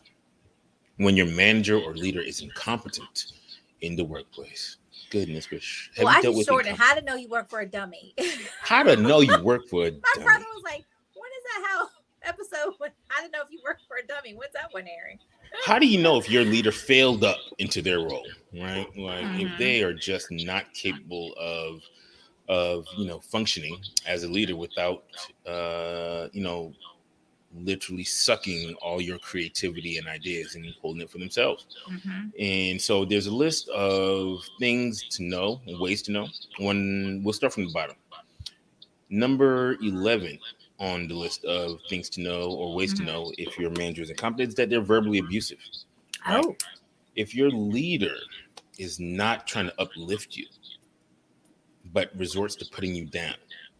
[0.97, 3.34] when your manager or leader is incompetent
[3.82, 4.77] in the workplace.
[5.10, 5.89] Goodness gracious!
[5.97, 8.13] Have Well, you I just with shortened how to know you work for a dummy.
[8.62, 10.25] how to know you work for a My dummy?
[10.25, 11.89] brother was like, "When is that how
[12.23, 12.73] episode?
[12.77, 14.34] When, don't know if you work for a dummy?
[14.34, 15.19] When's that one airing?"
[15.65, 19.41] how do you know if your leader failed up into their role right like Mhm.
[19.51, 21.81] if they are just not capable of
[22.47, 25.03] of you know functioning as a leader without
[25.45, 26.73] uh you know
[27.53, 32.27] literally sucking all your creativity and ideas and holding it for themselves Mm-hmm.
[32.39, 36.29] and so there's a list of things to know and ways to know
[36.60, 37.97] when we'll start from the bottom
[39.10, 40.39] number 11
[40.81, 42.95] on the list of things to know or ways Mhm.
[42.95, 45.59] to know if your manager is incompetent is that they're verbally abusive
[46.27, 46.45] Right.
[46.45, 46.57] Oh,
[47.15, 48.17] if your leader
[48.77, 50.47] is not trying to uplift you,
[51.85, 53.35] but resorts to putting you down,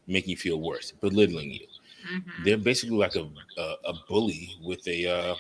[0.08, 1.68] making you feel worse, belittling you,
[2.04, 2.32] mhm.
[2.38, 5.36] they're basically like a a, a bully with a uh,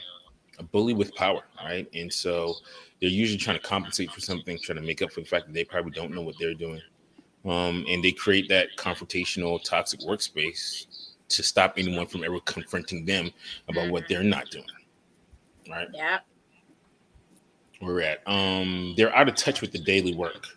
[0.60, 1.88] a bully with power, right?
[1.94, 2.60] And so
[3.02, 5.54] they're usually trying to compensate for something, trying to make up for the fact that
[5.54, 6.84] they probably don't know what they're doing,
[7.46, 10.88] um, and they create that confrontational, toxic workspace
[11.36, 13.32] to stop anyone from ever confronting them
[13.68, 14.66] about what they're not doing,
[15.70, 15.88] right?
[15.94, 16.20] yeah.
[17.80, 18.20] where we're at.
[18.26, 20.48] Um, they're out of touch with the daily work.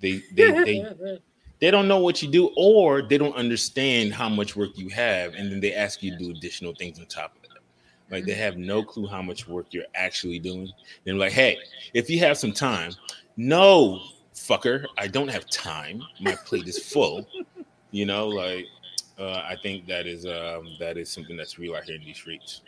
[0.00, 1.18] They they they
[1.60, 5.34] they don't know what you do, or they don't understand how much work you have,
[5.34, 7.50] and then they ask you to do additional things on top of it.
[8.10, 10.70] Like they have no clue how much work you're actually doing.
[11.04, 11.58] They're like, hey,
[11.94, 12.92] if you have some time,
[13.36, 14.00] no,
[14.34, 16.02] fucker, I don't have time.
[16.20, 17.26] My plate is full.
[17.90, 18.66] You know, like
[19.18, 22.16] uh, I think that is um, that is something that's real out here in these
[22.16, 22.62] streets.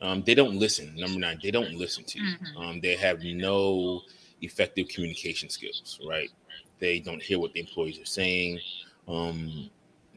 [0.00, 0.94] Um, they don't listen.
[0.96, 2.24] Number nine, they don't listen to you.
[2.36, 2.56] Mhm.
[2.56, 4.02] Um, they have no
[4.42, 6.30] effective communication skills, right?
[6.78, 8.60] They don't hear what the employees are saying.
[9.08, 9.70] Um,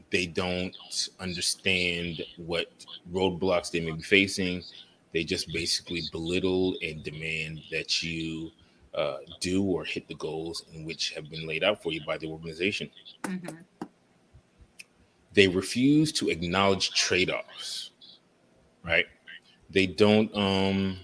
[0.10, 0.76] they don't
[1.20, 2.68] understand what
[3.12, 4.64] roadblocks they may be facing.
[5.14, 8.52] They just basically belittle and demand that you
[8.94, 12.18] uh, do or hit the goals in which have been laid out for you by
[12.18, 12.90] the organization.
[13.24, 13.64] Mhm.
[15.38, 17.92] They refuse to acknowledge trade-offs,
[18.84, 19.06] right?
[19.70, 20.98] They don't um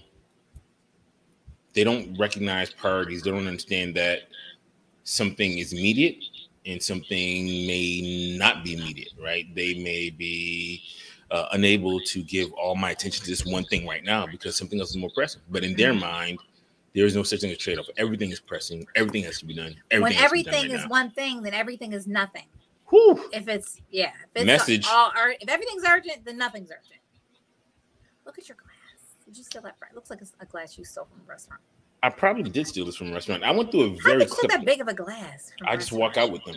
[1.72, 3.22] they don't recognize priorities.
[3.22, 4.22] They don't understand that
[5.04, 6.16] something is immediate
[6.66, 9.46] and something may not be immediate, right?
[9.54, 10.82] They may be
[11.30, 14.80] uh, unable to give all my attention to this one thing right now because something
[14.80, 15.42] else is more pressing.
[15.48, 16.00] But in their Mhm.
[16.00, 16.38] mind,
[16.92, 17.86] there is no such thing as trade off.
[17.98, 18.84] Everything is pressing.
[18.96, 19.76] Everything has to be done.
[19.92, 20.88] Everything when to done everything right is now.
[20.88, 22.46] one thing, then everything is nothing.
[22.94, 23.28] Whew.
[23.32, 24.86] If it's yeah, if it's Message.
[24.88, 27.00] All, ur- if everything's urgent, then nothing's urgent.
[28.24, 29.16] Look at your glass.
[29.24, 29.74] Did you steal that?
[29.90, 31.60] It looks like a glass you stole from a restaurant.
[32.04, 33.42] I probably did steal this from a restaurant.
[33.42, 35.50] I went through a How very did you get that big of a glass?
[35.58, 36.56] from a I just walk out with them.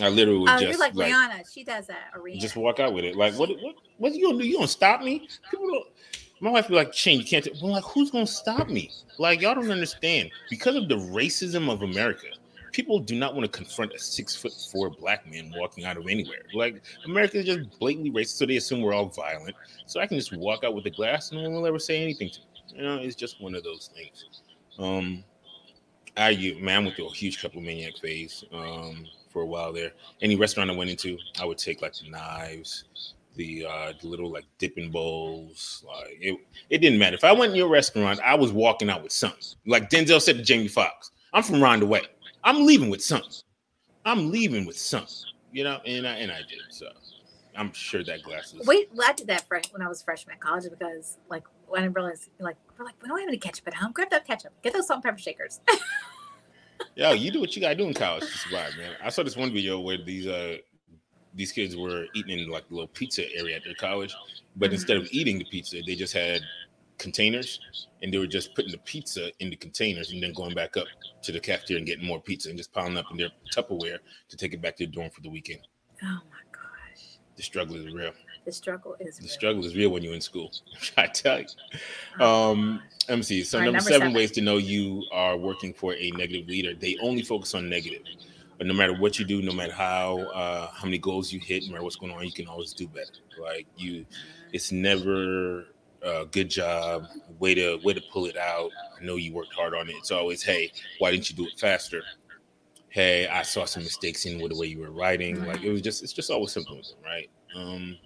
[0.00, 1.52] I literally would Oh, just you're like, like, Rihanna.
[1.52, 2.10] She does that.
[2.14, 2.40] Arena.
[2.40, 3.14] just walk out with it.
[3.16, 3.50] Like, what?
[3.60, 3.74] What?
[3.98, 4.46] What you gonna do?
[4.46, 5.28] You gonna stop me?
[5.50, 5.86] People don't.
[6.40, 7.46] My wife be like, Shane, you can't.
[7.62, 8.90] Well, like, who's gonna stop me?
[9.18, 10.30] Like, y'all don't understand.
[10.48, 12.28] Because of the racism of America,
[12.76, 16.06] people do not want to confront a six foot four black man walking out of
[16.06, 16.42] anywhere.
[16.52, 19.56] Like America is just blatantly racist, so they assume we're all violent.
[19.86, 22.02] So I can just walk out with a glass and no one will ever say
[22.02, 22.46] anything to me.
[22.74, 24.26] You know, it's just one of those things.
[24.78, 25.24] Um,
[26.18, 29.92] I you man, I went through a huge kleptomaniac phase um, for a while there.
[30.20, 34.30] Any restaurant I went into, I would take like the knives, the uh, the little
[34.30, 35.82] like dipping bowls.
[35.86, 37.16] Like it, it didn't matter.
[37.16, 39.56] If I went in your restaurant, I was walking out with something.
[39.64, 42.02] Like Denzel said to Jamie Foxx, I'm from Way.
[42.46, 43.30] I'm leaving with something.
[44.04, 45.14] I'm leaving with something.
[45.52, 46.60] You know, and I and I did.
[46.70, 46.86] So
[47.56, 50.34] I'm sure that glass is Wait, well, I did that fresh when I was freshman
[50.34, 53.66] in college because like when I realized like we're like we don't have any ketchup
[53.66, 53.92] at home.
[53.92, 54.52] Grab that ketchup.
[54.62, 55.60] Get those salt and pepper shakers.
[56.94, 58.92] Yo, you do what you gotta do in college to survive, man.
[59.02, 60.58] I saw this one video where these uh
[61.34, 64.14] these kids were eating in like the little pizza area at their college,
[64.56, 64.74] but Mhm.
[64.74, 66.42] instead of eating the pizza, they just had
[66.98, 67.60] containers
[68.02, 70.86] and they were just putting the pizza in the containers and then going back up
[71.22, 74.36] to the cafeteria and getting more pizza and just piling up in their Tupperware to
[74.36, 75.60] take it back to the dorm for the weekend.
[76.02, 78.12] oh my gosh, The struggle is real.
[78.44, 79.30] the struggle is The real.
[79.30, 80.50] struggle is real when you're in school.
[80.96, 81.46] I tell you.
[82.20, 83.42] Oh, Um, let me see.
[83.44, 84.14] So right, number, number seven, seven.
[84.14, 86.74] ways to know you are working for a negative leader.
[86.74, 88.02] They only focus on negative.
[88.58, 91.64] But no matter what you do, no matter how uh, how many goals you hit,
[91.66, 93.12] no matter what's going on, you can always do better.
[93.38, 94.06] Like you,
[94.52, 95.66] it's never
[96.06, 97.06] a good job.
[97.38, 98.70] Way to way to pull it out.
[98.98, 99.96] I know you worked hard on it.
[99.96, 102.02] It's always, hey, why didn't you do it faster?
[102.88, 105.44] Hey, I saw some mistakes in with the way you were writing.
[105.44, 107.28] Like it was just, it's just always something right?
[107.54, 107.98] Um,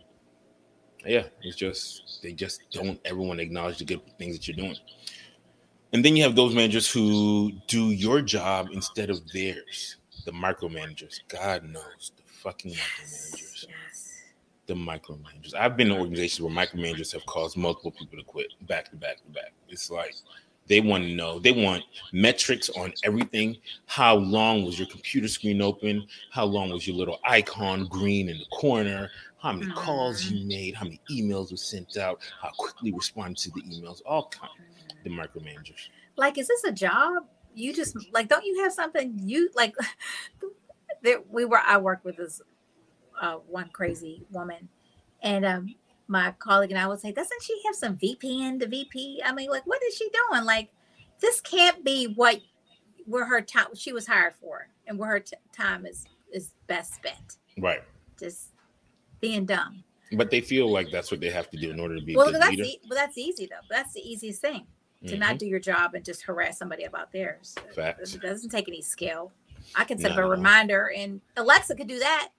[1.06, 4.76] yeah, it's just they just don't everyone acknowledge the good things that you're doing.
[5.92, 9.96] And then you have those managers who do your job instead of theirs.
[10.24, 11.20] The micromanagers.
[11.28, 13.66] God knows the fucking micromanagers.
[14.70, 15.52] The micromanagers.
[15.52, 19.16] I've been in organizations where micromanagers have caused multiple people to quit back to back
[19.16, 19.52] to back.
[19.68, 20.14] It's like
[20.68, 21.40] they want to know.
[21.40, 23.56] They want metrics on everything.
[23.86, 26.06] How long was your computer screen open?
[26.30, 29.10] How long was your little icon green in the corner?
[29.42, 30.76] How many calls you made?
[30.76, 32.20] How many emails were sent out?
[32.40, 34.02] How quickly responded to the emails?
[34.06, 34.52] All kind.
[35.02, 35.88] The micromanagers.
[36.14, 37.24] Like, is this a job?
[37.56, 39.74] You just like, don't you have something you like?
[41.02, 41.60] There, we were.
[41.64, 42.42] I worked with this
[43.20, 44.68] uh, one crazy woman,
[45.22, 45.74] and um,
[46.08, 49.22] my colleague and I would say, doesn't she have some VPN to VP?
[49.24, 50.44] I mean, like, what is she doing?
[50.44, 50.70] Like,
[51.20, 52.40] this can't be what
[53.06, 56.94] where her time she was hired for, and where her t- time is is best
[56.94, 57.36] spent.
[57.58, 57.82] Right.
[58.18, 58.48] Just
[59.20, 59.84] being dumb.
[60.12, 62.32] But they feel like that's what they have to do in order to be Well,
[62.32, 63.64] that's e- well, that's easy though.
[63.68, 64.66] That's the easiest thing
[65.06, 65.18] to Mhm.
[65.18, 67.54] not do your job and just harass somebody about theirs.
[67.74, 68.14] Facts.
[68.14, 69.32] It doesn't take any skill.
[69.74, 72.30] I can set up a reminder, and Alexa could do that.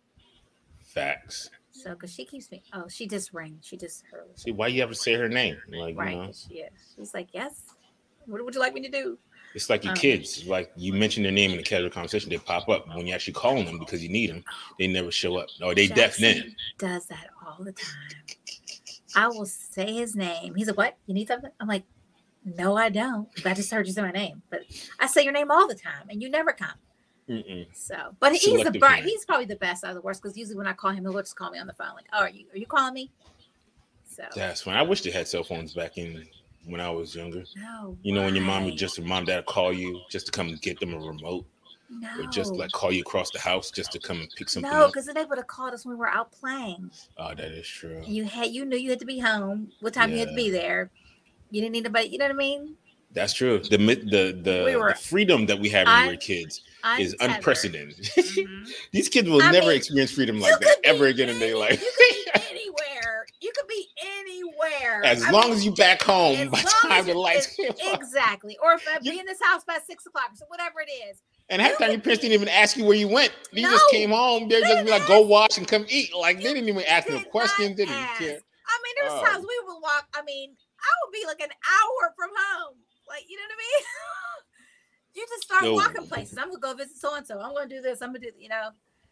[0.93, 1.49] Facts.
[1.71, 2.61] So, because she keeps me.
[2.73, 3.57] Oh, she just rang.
[3.61, 4.37] She just heard.
[4.37, 5.57] See, why you ever say her name?
[5.69, 6.11] Like, Right.
[6.11, 6.93] you know, 'cause She is.
[6.95, 7.63] She's like, yes.
[8.25, 9.17] What would you like me to do?
[9.53, 10.45] it's like your Um, kids.
[10.47, 12.87] Like you mention their name in a casual conversation, they pop up.
[12.87, 14.43] When you actually call them because you need them,
[14.79, 15.49] they never show up.
[15.61, 16.55] Or they deaf then.
[16.77, 18.15] Does that all the time.
[19.15, 20.55] I will say his name.
[20.55, 20.97] He's like, what?
[21.05, 21.51] You need something?
[21.59, 21.83] I'm like,
[22.45, 23.27] no, I don't.
[23.45, 24.61] I just heard you say my name, but
[24.99, 26.77] I say your name all the time, and you never come.
[27.31, 27.65] Mm-mm.
[27.73, 28.95] So, but he's the Selective bright.
[28.95, 29.09] hearing.
[29.09, 31.13] He's probably the best out of the worst because usually when I call him, he'll
[31.13, 31.93] just call me on the phone.
[31.95, 33.09] Like, oh, are you are you calling me?
[34.05, 36.25] So That's when I wish they had cell phones back in
[36.65, 37.43] when I was younger.
[37.55, 37.97] no.
[38.03, 40.49] You know, when your mom would just your mom dad call you just to come
[40.49, 41.45] and get them a remote,
[41.89, 44.69] no, or just like call you across the house just to come and pick something
[44.69, 44.91] no, up.
[44.91, 46.91] because then they would have called us when we were out playing.
[47.17, 48.01] Oh, that is true.
[48.05, 49.71] You had you knew you had to be home.
[49.79, 50.89] What time you had to be there?
[51.49, 52.09] You didn't need anybody.
[52.09, 52.75] You know what I mean?
[53.13, 53.59] That's true.
[53.59, 56.61] The the the, We were the freedom that we had when we were kids
[56.99, 57.97] is unprecedented.
[57.97, 58.71] Mhm.
[58.91, 61.81] These kids will I never mean, experience freedom like that ever again in their life.
[61.81, 63.25] You could be anywhere.
[63.41, 63.87] You could be
[64.19, 65.03] anywhere.
[65.03, 67.57] as I long mean, as you back home by the time the lights
[67.93, 68.57] exactly.
[68.63, 71.21] Or if You- be in this house by six o'clock, so whatever it is.
[71.49, 73.33] And half the time your parents didn't even ask you where you went.
[73.51, 74.47] You just came home.
[74.47, 76.15] They just be like, go wash and come eat.
[76.15, 77.75] Like they didn't even ask no did questions.
[77.77, 78.19] They didn't ask.
[78.19, 78.39] care.
[78.39, 79.25] I mean, there's Oh.
[79.25, 80.07] times we would walk.
[80.13, 82.77] I mean, I would be like an hour from home.
[83.07, 83.85] Like, you know what I mean?
[85.13, 85.73] you just start No.
[85.73, 86.37] walking places.
[86.37, 87.39] I'm gonna go visit so and so.
[87.39, 88.01] I'm gonna do this.
[88.01, 88.69] I'm gonna do, you know.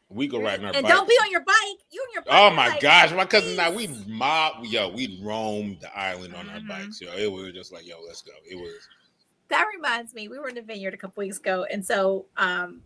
[0.10, 0.92] We go riding our and bike.
[0.92, 1.80] don't be on your bike.
[1.92, 2.34] You and your bike.
[2.34, 6.34] Oh my like, gosh, my cousin and I, we mob, yo, we roamed the island
[6.34, 6.68] on our Mhm.
[6.68, 7.00] bikes.
[7.00, 8.32] Yo, it was just like, yo, let's go.
[8.50, 8.88] It was
[9.50, 12.82] that reminds me we were in the vineyard a couple weeks ago and so um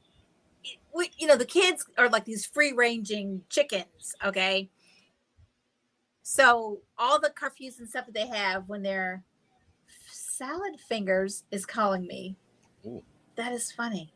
[0.95, 4.69] we you know the kids are like these free ranging chickens okay
[6.21, 9.23] so all the curfews and stuff that they have when their
[10.09, 12.37] salad fingers is calling me
[12.85, 13.03] Ooh.
[13.35, 14.11] that is funny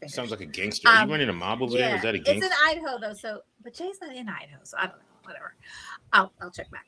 [0.00, 0.88] fingers sounds like a gangster.
[0.88, 1.94] Are Um, you running a mob over there?
[1.96, 2.46] Is that a gangster?
[2.46, 2.78] it's in?
[2.78, 5.04] Idaho though, so but Jay's not in Idaho, so I don't know.
[5.24, 5.54] Whatever.
[6.12, 6.86] I'll I'll check back.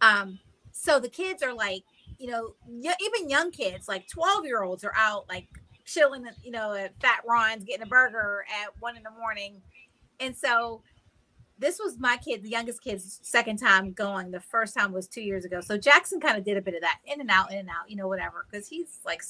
[0.00, 0.38] Um,
[0.72, 1.84] so the kids are like,
[2.18, 5.46] you know, y- even young kids, like twelve year olds, are out like
[5.84, 9.62] chilling, you know, at Fat Ron's getting a burger at one in the morning.
[10.20, 10.82] And so
[11.58, 14.30] this was my kid, the youngest kid's second time going.
[14.30, 15.60] The first time was two years ago.
[15.60, 17.88] So Jackson kind of did a bit of that in and out, in and out,
[17.88, 18.46] you know, whatever.
[18.50, 19.22] Because he's like,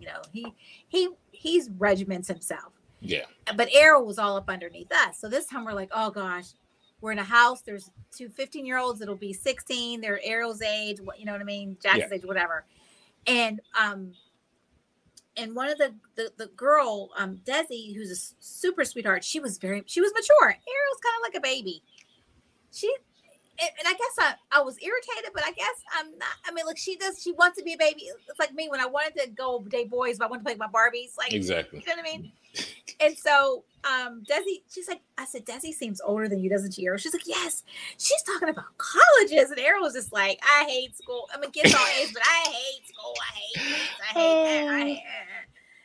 [0.00, 0.54] you know, he
[0.88, 2.72] he he's regiments himself.
[3.00, 3.24] Yeah.
[3.56, 5.18] But Errol was all up underneath us.
[5.18, 6.46] So this time we're like, oh gosh,
[7.00, 7.62] we're in a house.
[7.62, 9.00] There's two 15 year olds.
[9.00, 10.00] It'll be 16.
[10.00, 10.98] They're Errol's age.
[11.18, 11.76] You know what I mean?
[11.82, 12.16] Jackson's yeah.
[12.16, 12.64] age, whatever.
[13.26, 14.12] And um,
[15.36, 19.58] and one of the the, the girl, um, Desi, who's a super sweetheart, she was
[19.58, 20.48] very she was mature.
[20.48, 21.82] Errol's kind of like a baby.
[22.72, 22.94] She
[23.58, 26.28] and, I guess I, I was irritated, but I guess I'm not.
[26.46, 27.22] I mean, look, she does.
[27.22, 28.08] She wants to be a baby.
[28.28, 30.54] It's like me when I wanted to go date boys, but I wanted to play
[30.54, 31.16] with my Barbies.
[31.18, 31.80] Like exactly.
[31.80, 32.32] You know what I mean?
[33.00, 36.86] and so um Desi, she's like, I said, Desi seems older than you, doesn't she?
[36.86, 36.98] Errol?
[36.98, 37.64] She's like, Yes.
[37.98, 39.50] She's talking about colleges.
[39.50, 41.28] And Errol was just like, I hate school.
[41.34, 43.14] I mean, kids all age, but I hate school.
[43.20, 43.88] I hate this.
[44.00, 44.74] I hate that.
[44.74, 45.40] I hate that.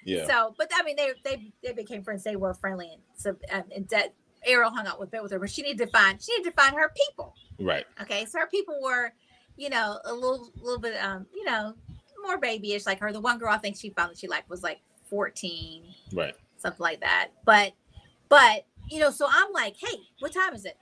[0.06, 0.28] Yeah.
[0.28, 2.24] So, but I mean, they they they became friends.
[2.24, 4.14] They were friendly, and so um, and that
[4.46, 6.76] Errol hung out with with her, but she needed to find she needed to find
[6.76, 7.36] her people.
[7.60, 7.86] Right.
[8.02, 8.26] Okay.
[8.26, 9.14] So her people were,
[9.58, 11.74] you know, a little little bit um, you know,
[12.22, 13.12] more babyish like her.
[13.12, 14.80] The one girl I think she found that she liked was like
[15.10, 15.84] 14.
[16.14, 16.36] Right
[16.66, 17.30] something like that.
[17.46, 17.74] But,
[18.30, 20.78] but you know, so I'm like, hey, what time is it?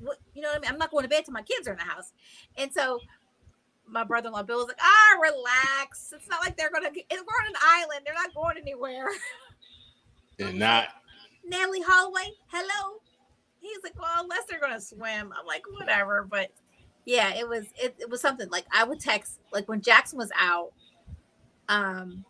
[0.00, 0.70] What you know what I mean?
[0.70, 2.12] I'm not going to bed till my kids are in the house.
[2.56, 3.00] And so
[3.86, 6.12] my brother-in-law Bill was like, ah, relax.
[6.14, 9.06] It's not like they're gonna get we're on an island, they're not going anywhere.
[10.36, 10.86] They're not.
[11.44, 13.00] Natalee Holloway, hello.
[13.60, 15.32] He's like, well, unless they're gonna swim.
[15.38, 16.26] I'm like, whatever.
[16.28, 16.52] But
[17.04, 20.30] yeah, it was it, it was something like I would text like when Jackson was
[20.38, 20.72] out,
[21.68, 22.24] um,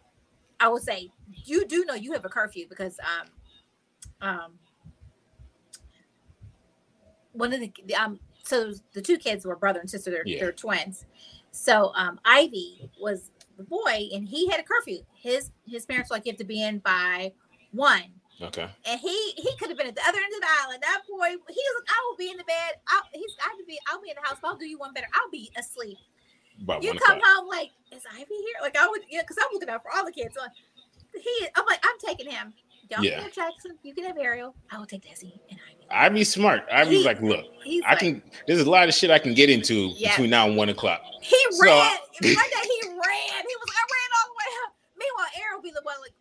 [0.60, 1.10] I would say
[1.44, 4.52] you do know you have a curfew because um um
[7.32, 10.40] one of the um so the two kids were brother and sister they're, yeah.
[10.40, 11.04] they're twins
[11.50, 16.16] so um ivy was the boy and he had a curfew his his parents were
[16.16, 17.32] like you have to be in by
[17.72, 18.04] one
[18.40, 21.02] okay and he he could have been at the other end of the island that
[21.08, 23.78] boy he was like i will be in the bed i'll he's i to be
[23.90, 25.98] i'll be in the house i'll do you one better i'll be asleep
[26.62, 29.68] About you come home like is ivy here like i would yeah because i'm looking
[29.68, 30.46] out for all the kids so
[31.14, 32.52] he, I'm like, I'm taking him.
[32.90, 33.20] Don't yeah.
[33.20, 33.76] have Jackson.
[33.82, 34.54] You can have Ariel.
[34.70, 35.86] I will take Desi and Ivy.
[35.90, 36.64] I'd be smart.
[36.72, 37.44] I'd be like, look,
[37.84, 38.22] I like, can.
[38.46, 40.10] There's a lot of shit I can get into yeah.
[40.10, 41.02] between now and one o'clock.
[41.20, 41.72] He so ran.
[41.72, 43.44] I, one day he ran.
[43.44, 43.68] He was.
[43.68, 44.72] I ran all the way up.
[44.96, 46.14] Meanwhile, Ariel be the one like,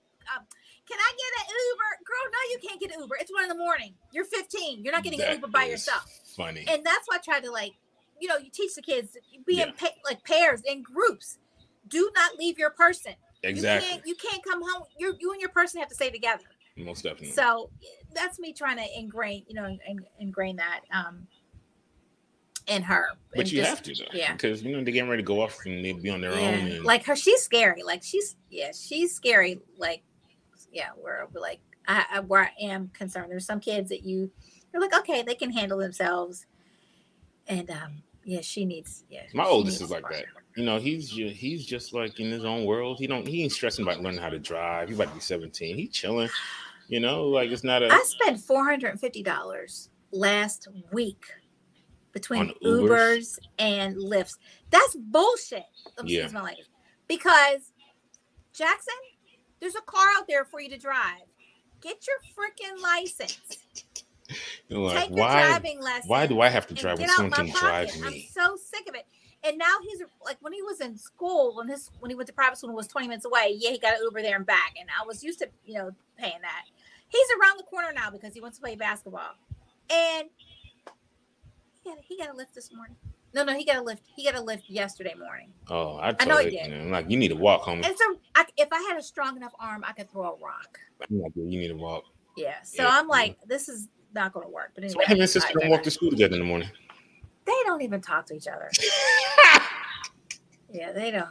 [0.87, 2.03] can I get an Uber?
[2.05, 3.17] Girl, no, you can't get an Uber.
[3.19, 3.93] It's one in the morning.
[4.11, 4.83] You're 15.
[4.83, 6.05] You're not getting that an Uber by yourself.
[6.35, 6.65] Funny.
[6.69, 7.73] And that's why I try to like,
[8.19, 9.65] you know, you teach the kids be yeah.
[9.65, 11.37] in pa- like pairs in groups.
[11.87, 13.13] Do not leave your person.
[13.43, 13.87] Exactly.
[13.87, 14.83] You can't, you can't come home.
[14.97, 16.43] You you and your person have to stay together.
[16.75, 17.31] Most definitely.
[17.31, 17.69] So
[18.13, 19.77] that's me trying to ingrain, you know,
[20.19, 21.27] ingrain that um
[22.67, 23.07] in her.
[23.35, 24.11] But you just, have to though.
[24.13, 24.33] Yeah.
[24.33, 26.47] Because you know they're getting ready to go off and they'll be on their yeah.
[26.47, 26.53] own.
[26.67, 26.85] And...
[26.85, 27.83] Like her, she's scary.
[27.83, 29.59] Like she's yeah, she's scary.
[29.77, 30.03] Like
[30.71, 33.31] yeah, where like I, I where I am concerned.
[33.31, 34.31] There's some kids that you
[34.73, 36.45] you're like, okay, they can handle themselves.
[37.47, 39.23] And um yeah, she needs yeah.
[39.33, 40.25] My oldest is like that
[40.57, 42.97] you know, he's he's just like in his own world.
[42.97, 44.89] He don't he ain't stressing about learning how to drive.
[44.89, 45.77] He about to be 17.
[45.77, 46.29] He chilling.
[46.87, 51.25] You know, like it's not a I spent four hundred and fifty dollars last week
[52.11, 54.37] between Ubers and Lyfts.
[54.71, 55.63] That's bullshit.
[55.99, 56.27] Excuse yeah.
[56.31, 56.67] my language.
[57.07, 57.71] Because
[58.51, 58.95] Jackson,
[59.59, 61.23] there's a car out there for you to drive.
[61.81, 63.39] Get your freaking license.
[64.69, 66.09] Like, Take why, driving lesson.
[66.09, 68.05] Why do I have to drive when someone can drive me?
[68.05, 69.05] I'm so sick of it
[69.43, 72.33] and now he's like when he was in school when his when he went to
[72.33, 74.73] private school and was 20 minutes away yeah he got an uber there and back
[74.79, 76.63] and i was used to you know paying that
[77.07, 79.35] he's around the corner now because he wants to play basketball
[79.89, 80.27] and
[81.83, 82.95] he got, he got a lift this morning
[83.33, 86.25] no no he got a lift he got a lift yesterday morning oh i, I
[86.25, 88.69] know it, he did I'm like you need to walk home and so I, if
[88.71, 91.75] i had a strong enough arm i could throw a rock like, you need to
[91.75, 92.03] walk
[92.35, 95.21] yeah so yeah, i'm like this is not going to work but anyway so him
[95.21, 96.69] and sister don't walk to school together in the morning
[97.47, 98.69] they don't even talk to each other.
[100.71, 101.29] yeah, they don't.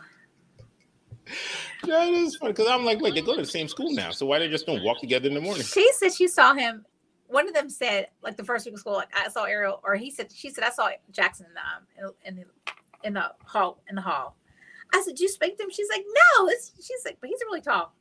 [1.84, 4.24] That is funny because I'm like, wait, they go to the same school now, so
[4.24, 5.62] why they just don't walk together in the morning?
[5.62, 6.86] She said she saw him.
[7.28, 9.96] One of them said, like the first week of school, like I saw Ariel, or
[9.96, 12.44] he said, she said, I saw Jackson in the um, in the
[13.04, 14.36] in the hall in the hall.
[14.94, 17.60] I said, you speak to him?" She's like, "No." It's, she's like, "But he's really
[17.60, 17.92] tall."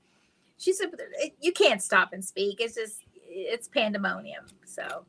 [0.57, 2.61] She said, "But it, you can't stop and speak.
[2.61, 5.05] It's just it's pandemonium." So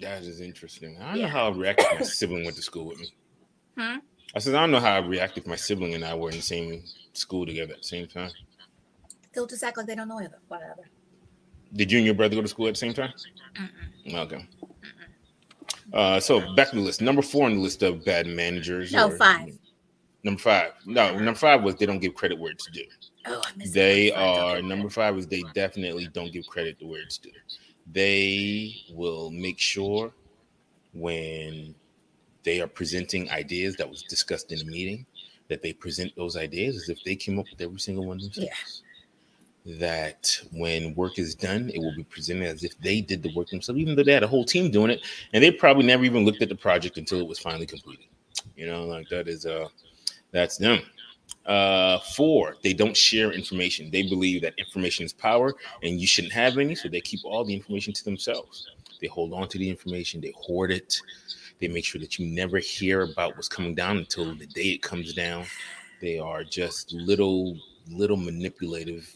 [0.00, 0.98] that is interesting.
[1.00, 1.26] I don't yeah.
[1.26, 3.12] know how I react if my sibling went to school with me.
[3.76, 3.98] Hmm?
[4.34, 6.36] I said, I don't know how I react if my sibling and I were in
[6.36, 6.84] the same
[7.14, 8.30] school together at the same time.
[9.34, 10.88] They'll just act like they don't know one another.
[11.74, 13.12] Did you and your brother go to school at the same time?
[13.54, 14.14] Mm-mm.
[14.14, 14.46] Okay.
[15.92, 17.00] Uh, so back to the list.
[17.00, 18.92] Number four on the list of bad managers.
[18.92, 19.58] No, or, five.
[20.22, 20.72] Number five.
[20.86, 22.84] No, number five was they don't give credit where it's due.
[23.26, 27.00] Oh, I missed They are number five is they definitely don't give credit to where
[27.00, 27.30] it's due.
[27.92, 30.12] They will make sure
[30.92, 31.74] when
[32.42, 35.06] they are presenting ideas that was discussed in a meeting
[35.48, 38.82] that they present those ideas as if they came up with every single one themselves.
[39.78, 43.48] That when work is done, it will be presented as if they did the work
[43.48, 45.00] themselves, even though they had a whole team doing it,
[45.32, 48.06] and they probably never even looked at the project until it was finally completed.
[48.56, 49.68] You know, like that is uh
[50.32, 50.80] that's them.
[51.46, 53.90] Uh, four, they don't share information.
[53.90, 57.44] They believe that information is power and you shouldn't have any, so they keep all
[57.44, 58.68] the information to themselves.
[59.00, 61.00] They hold on to the information, they hoard it,
[61.58, 64.82] they make sure that you never hear about what's coming down until the day it
[64.82, 65.46] comes down.
[66.00, 67.58] They are just little,
[67.90, 69.12] little manipulative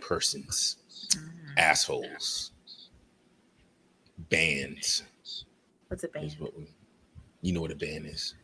[0.00, 0.76] persons,
[1.16, 1.58] Mm.
[1.58, 2.52] assholes,
[4.28, 5.02] bands.
[5.88, 6.34] What's a band?
[6.38, 6.66] What we,
[7.42, 8.34] you know what a band is.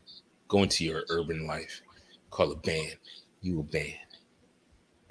[0.48, 1.82] Go into your urban life,
[2.30, 2.96] call a band.
[3.42, 3.94] You a band.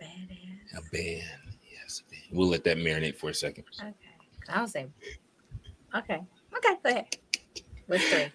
[0.01, 0.77] Badass.
[0.77, 1.57] A band.
[1.71, 2.23] Yes, a band.
[2.31, 3.65] We'll let that marinate for a second.
[3.79, 3.93] Okay.
[4.49, 4.87] I'll say.
[5.95, 6.21] Okay.
[6.57, 6.75] Okay.
[6.83, 7.17] Go ahead.
[7.87, 8.31] What's three?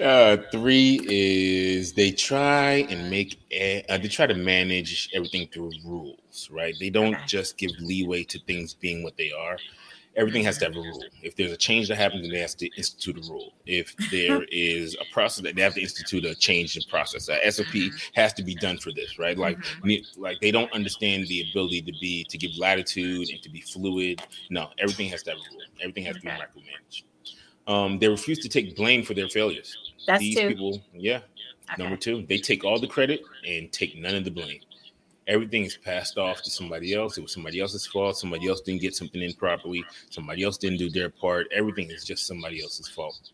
[0.00, 3.34] Uh, three is they try and make
[3.88, 6.76] uh, they try to manage everything through rules, right?
[6.78, 9.62] They don't just give leeway to things being what they are.
[10.16, 11.12] Everything has to have a rule.
[11.22, 13.54] If there's a change that happens, then they have to institute a rule.
[13.66, 17.44] If there is a process that they have to institute a change in process, a
[17.46, 19.38] SOP has to be done for this, right?
[19.38, 20.06] Like, Mhm.
[20.16, 24.22] like they don't understand the ability to be to give latitude and to be fluid.
[24.48, 25.66] No, everything has to have a rule.
[25.80, 27.04] Everything has to be micromanaged.
[27.66, 29.76] Um, they refuse to take blame for their failures.
[30.06, 30.48] That's These two.
[30.48, 31.20] people, yeah.
[31.72, 31.82] Okay.
[31.82, 34.60] Number two, they take all the credit and take none of the blame.
[35.26, 37.16] Everything is passed off to somebody else.
[37.16, 38.18] It was somebody else's fault.
[38.18, 39.82] Somebody else didn't get something in properly.
[40.10, 41.46] Somebody else didn't do their part.
[41.50, 43.30] Everything is just somebody else's fault.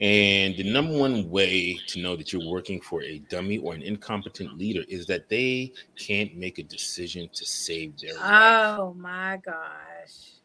[0.00, 3.82] And the number one way to know that you're working for a dummy or an
[3.82, 8.78] incompetent leader is that they can't make a decision to save their life.
[8.78, 10.35] Oh my gosh.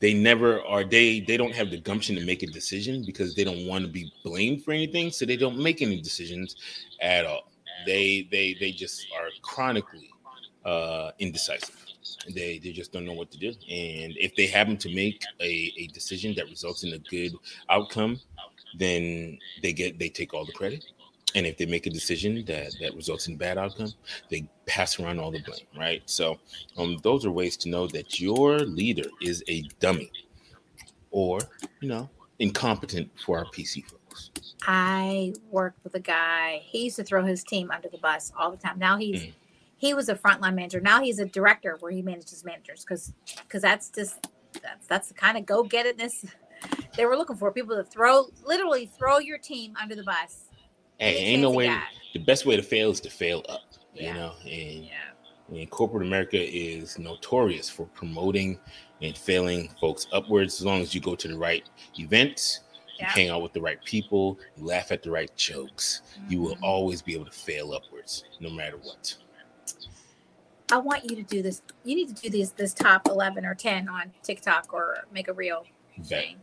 [0.00, 3.44] They never are they they don't have the gumption to make a decision because they
[3.44, 6.56] don't want to be blamed for anything so they don't make any decisions
[7.00, 7.50] at all.
[7.86, 10.10] They they they just are chronically
[10.64, 11.76] uh indecisive.
[12.34, 13.48] They they just don't know what to do.
[13.48, 17.32] And if they happen to make a, a decision that results in a good
[17.68, 18.20] outcome
[18.78, 20.84] then they get they take all the credit
[21.34, 23.92] and if they make a decision that that results in bad outcome
[24.30, 26.38] they pass around all the blame right so
[26.76, 30.10] um, those are ways to know that your leader is a dummy
[31.10, 31.40] or,
[31.80, 32.08] you know,
[32.38, 34.30] incompetent for our PC folks.
[34.66, 36.60] I worked with a guy.
[36.64, 38.78] He used to throw his team under the bus all the time.
[38.78, 39.32] Now he's Mm.
[39.76, 40.80] he was a frontline manager.
[40.80, 43.12] Now he's a director where he manages managers because
[43.42, 44.26] because that's just
[44.62, 46.28] that's that's the kind of go get itness
[46.96, 47.52] they were looking for.
[47.52, 50.47] People to throw literally throw your team under the bus.
[50.98, 51.74] Hey, ain't no way.
[52.12, 53.62] The best way to fail is to fail up.
[53.94, 54.08] Yeah.
[54.08, 54.90] You know, and, Yeah.
[55.60, 58.58] and corporate America is notorious for promoting
[59.00, 60.54] and failing folks upwards.
[60.60, 61.68] As long as you go to the right
[61.98, 63.10] events, you Yeah.
[63.10, 66.62] hang out with the right people, you laugh at the right jokes, you will Mhm.
[66.62, 69.14] always be able to fail upwards, no matter what.
[70.70, 71.62] I want you to do this.
[71.84, 75.32] You need to do this this top eleven or ten on TikTok or make a
[75.32, 75.64] reel.
[76.04, 76.38] thing.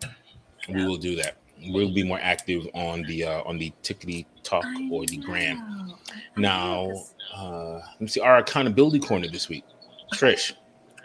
[0.68, 1.38] We will do that.
[1.68, 5.58] We'll be more active on the uh, on the tickety talk or the gram.
[5.58, 5.97] know.
[6.12, 6.91] I- I Now,
[7.36, 9.64] uh, let me see our accountability corner this week.
[10.14, 10.53] Trish,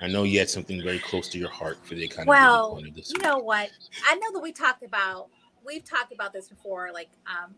[0.01, 2.89] I know you had something very close to your heart for the accountability Well, corner
[2.95, 3.23] this you week.
[3.23, 3.71] know what?
[4.07, 5.29] I know that we talked about
[5.65, 7.55] we've talked about this before, like um,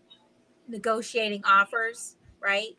[0.68, 2.76] negotiating offers, right?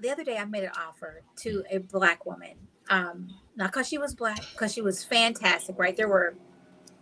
[0.00, 2.54] The other day, I made an offer to a black woman,
[2.90, 5.96] um, not because she was black, because she was fantastic, right?
[5.96, 6.34] There were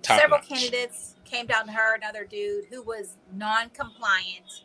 [0.02, 0.48] Top several notch.
[0.48, 4.64] candidates came down to her, another dude who was non-compliant,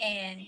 [0.00, 0.40] and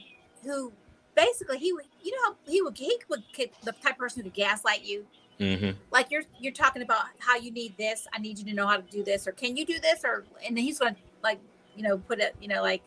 [0.44, 0.72] who
[1.14, 4.84] basically he would, you know, he would he would the type of person who gaslight
[4.84, 5.06] you
[5.40, 5.74] Mhm.
[5.90, 8.76] like you're you're talking about how you need this i need you to know how
[8.76, 11.40] to do this or can you do this or and then he's going to like
[11.74, 12.82] you know put it you know like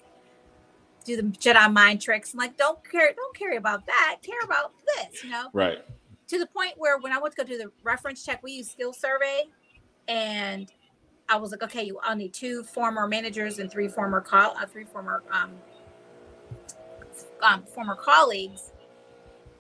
[1.04, 4.72] do the jedi mind tricks and like don't care don't care about that care about
[4.96, 5.80] this you know Right.
[6.28, 8.74] to the point where when i went to go do the reference check we use
[8.74, 9.50] SkillSurvey
[10.08, 10.72] and
[11.30, 14.65] i was like okay you i'll need two former managers and three former call uh,
[14.65, 15.51] three former um,
[17.41, 18.71] um former colleagues.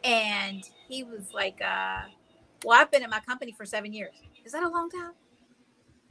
[0.03, 2.01] And he was like uh
[2.63, 4.13] well i've been in my company for seven years.
[4.43, 5.11] Is that a long time?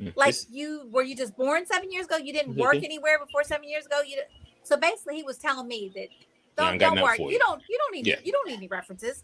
[0.00, 0.12] Mm.
[0.16, 2.16] like you were you just born seven years ago?
[2.16, 4.00] You didn't work anywhere before seven years ago?
[4.06, 4.22] You
[4.62, 6.08] so basically he was telling me that
[6.56, 7.18] don't, don't worry.
[7.18, 7.38] you you.
[7.38, 8.16] don't you don't need Yeah.
[8.24, 9.22] you don't need any references.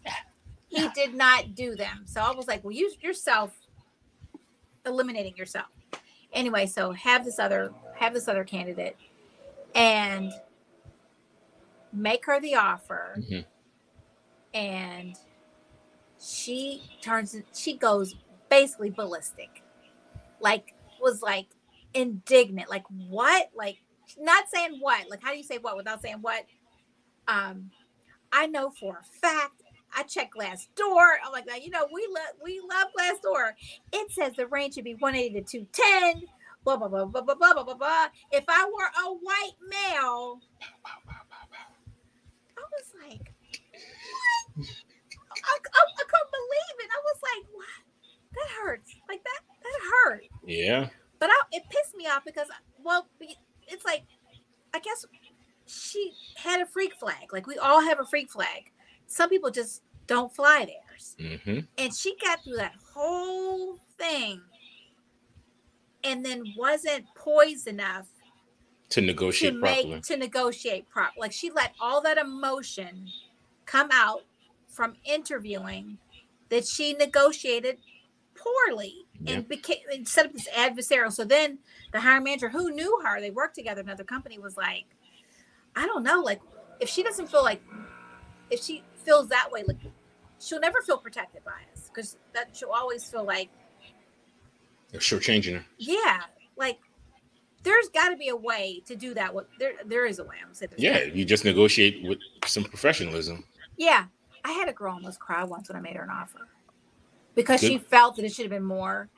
[0.69, 2.03] He did not do them.
[2.05, 3.51] So i was like well use yourself
[4.85, 5.67] eliminating yourself
[6.33, 8.95] anyway so have this other have this other candidate
[9.75, 10.31] and
[11.93, 13.15] make her the offer.
[13.17, 13.45] Mhm.
[14.53, 15.15] And
[16.19, 18.15] she turns, she goes
[18.49, 19.63] basically ballistic.
[20.39, 21.47] Like, was like
[21.93, 22.69] indignant.
[22.69, 23.49] Like, what?
[23.55, 23.81] Like,
[24.17, 25.09] not saying what.
[25.09, 26.45] Like, how do you say what without saying what?
[27.27, 27.71] Um,
[28.31, 29.60] I know for a fact.
[29.93, 31.15] I check Glassdoor.
[31.25, 33.51] I'm like, you know, we love we love Glassdoor.
[33.91, 36.27] It says the range should be 180 to 210.
[36.63, 38.07] Blah blah blah blah blah blah blah blah.
[38.31, 40.39] If I were a white male,
[42.57, 43.33] I was like,
[44.55, 44.67] what?
[45.43, 46.89] I, I, I couldn't believe it.
[46.91, 47.81] I was like, what?
[48.33, 48.95] That hurts.
[49.09, 50.23] Like that that hurt.
[50.45, 50.89] Yeah.
[51.19, 52.47] But I, it pissed me off because
[52.83, 53.07] well,
[53.67, 54.03] it's like,
[54.73, 55.05] I guess
[55.65, 57.31] she had a freak flag.
[57.31, 58.71] Like we all have a freak flag.
[59.11, 61.15] Some people just don't fly theirs.
[61.45, 64.41] hmm And she got through that whole thing
[66.03, 68.07] and then wasn't poised enough
[68.89, 70.01] To negotiate to negotiate make properly.
[70.01, 71.11] to negotiate prop.
[71.17, 73.07] Like she let all that emotion
[73.65, 74.21] come out
[74.67, 75.97] from interviewing
[76.49, 77.77] that she negotiated
[78.35, 79.35] poorly Yeah.
[79.35, 81.11] and became and set up this adversarial.
[81.11, 81.59] So then
[81.91, 84.85] the hiring manager who knew her, they worked together, in another company was like,
[85.75, 86.41] I don't know, like
[86.79, 87.61] if she doesn't feel like
[88.49, 89.77] if she feels that way, like
[90.39, 93.49] she'll never feel protected by us because that she'll always feel like,
[94.91, 95.65] They're shortchanging her.
[95.77, 96.21] yeah,
[96.57, 96.79] like
[97.63, 99.33] there's got to be a way to do that.
[99.33, 100.35] What there there is a way.
[100.39, 103.45] I'm gonna say there's Yeah, you just negotiate with some professionalism.
[103.77, 104.05] Yeah,
[104.43, 106.47] I had a girl almost cry once when I made her an offer
[107.35, 109.09] because she felt that it should have been more,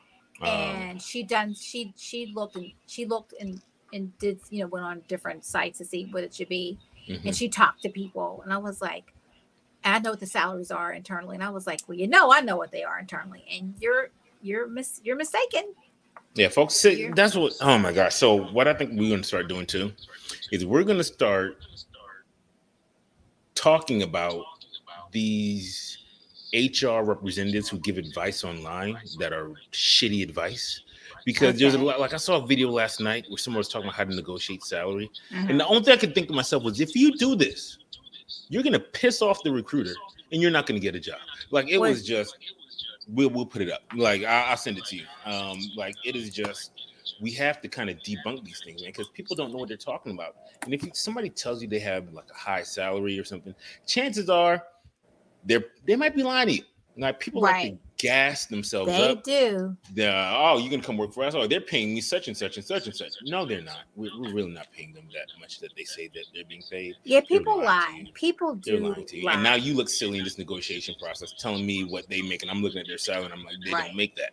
[0.41, 3.61] Um, and she done she she looked and she looked and
[3.93, 6.77] and did you know went on different sites to see what it should be,
[7.07, 7.25] mhm.
[7.25, 9.13] and she talked to people, and I was like,
[9.85, 12.41] I know what the salaries are internally, and I was like, well, you know, I
[12.41, 14.09] know what they are internally, and you're
[14.41, 15.73] you're mis you're mistaken.
[16.35, 17.53] Yeah, folks, see, that's what.
[17.61, 18.15] Oh my gosh!
[18.15, 19.91] So what I think we're going to start doing too
[20.51, 21.57] is we're going to start
[23.55, 24.43] talking about
[25.11, 25.97] these
[26.53, 30.81] HR representatives who give advice online that are shitty advice.
[31.25, 33.87] Because there's a lot, like I saw a video last night where someone was talking
[33.87, 35.49] about how to negotiate salary, Mm-hmm.
[35.51, 37.77] and the only thing I could think to myself was, if you do this,
[38.49, 39.93] you're gonna piss off the recruiter,
[40.31, 41.19] and you're not gonna get a job.
[41.51, 42.37] Like it was just,
[43.07, 43.81] we'll we'll put it up.
[43.95, 45.05] Like I, I'll send it to you.
[45.25, 46.71] Um, like it is just,
[47.21, 49.77] we have to kind of debunk these things, man, because people don't know what they're
[49.77, 50.35] talking about.
[50.63, 53.53] And if somebody tells you they have like a high salary or something,
[53.85, 54.63] chances are
[55.45, 56.63] they're they might be lying to you.
[56.97, 59.23] Like people like to gas themselves They up.
[59.23, 59.75] do.
[59.95, 61.33] The, oh, you're gonna come work for us?
[61.35, 63.11] Oh, they're paying me such and such and such and such.
[63.23, 63.79] No, they're not.
[63.95, 66.95] We're, we're really not paying them that much that they say that they're being paid.
[67.03, 68.05] Yeah, people lie.
[68.13, 69.25] People They're lying to you.
[69.25, 69.33] lie.
[69.33, 72.51] And now you look silly in this negotiation process, telling me what they make, and
[72.51, 73.87] I'm looking at their salary, and I'm like, they Right.
[73.87, 74.31] don't make that.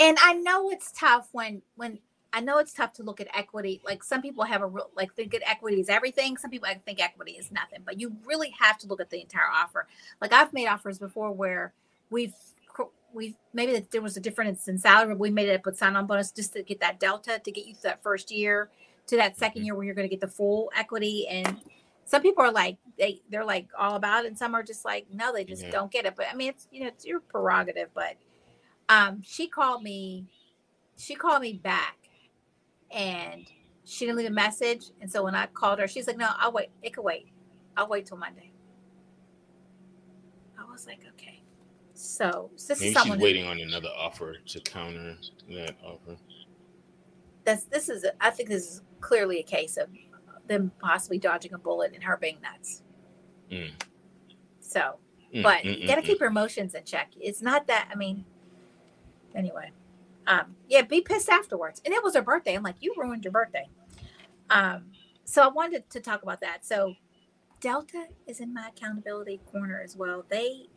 [0.00, 1.98] and I know it's tough when when
[2.32, 3.80] I know it's tough to look at equity.
[3.84, 6.36] Like some people have a real like think that equity is everything.
[6.36, 7.80] Some people think equity is nothing.
[7.86, 9.86] But you really have to look at the entire offer.
[10.20, 11.72] Like I've made offers before where
[12.10, 12.34] we've
[13.18, 15.96] we've maybe there was a difference in salary, but we made it up with sign
[15.96, 18.70] on bonus just to get that delta to get you to that first year
[19.08, 19.64] to that 2nd Mhm.
[19.64, 21.26] year where you're going to get the full equity.
[21.28, 21.60] And
[22.06, 25.06] some people are like they they're like all about it and some are just like
[25.12, 26.14] no they just don't get it.
[26.16, 27.90] But i mean it's you know it's your prerogative.
[27.94, 28.16] But
[28.88, 30.26] um she called me
[30.96, 31.98] she called me back
[32.92, 33.50] and
[33.84, 34.86] she didn't leave a message.
[35.00, 37.28] And so when i called her she's like no i'll wait it could wait.
[37.76, 38.52] I'll wait till monday.
[40.58, 41.00] I was like
[42.00, 45.16] so this Maybe is she's someone who- waiting on another offer to counter
[45.50, 46.16] that offer.
[47.44, 49.88] that's this is i think this is clearly a case of
[50.46, 52.82] them possibly dodging a bullet and her being nuts
[53.50, 53.72] Mm.
[54.60, 54.98] so
[55.34, 57.10] Mm, but mm, you got to mm, keep your emotions in check.
[57.20, 57.90] It's not that.
[57.92, 58.24] I mean,
[59.34, 59.72] anyway,
[60.26, 61.82] um, yeah, be pissed afterwards.
[61.84, 62.54] And it was her birthday.
[62.54, 63.68] I'm like, you ruined your birthday.
[64.48, 64.86] Um,
[65.24, 66.64] so I wanted to talk about that.
[66.64, 66.94] So
[67.60, 70.24] Delta is in my accountability corner as well.
[70.30, 70.68] They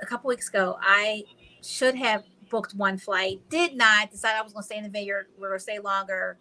[0.00, 1.24] a couple weeks ago, I
[1.62, 4.10] should have booked one flight, did not.
[4.10, 5.26] decide I was going to stay in the vineyard.
[5.40, 6.38] To stay longer.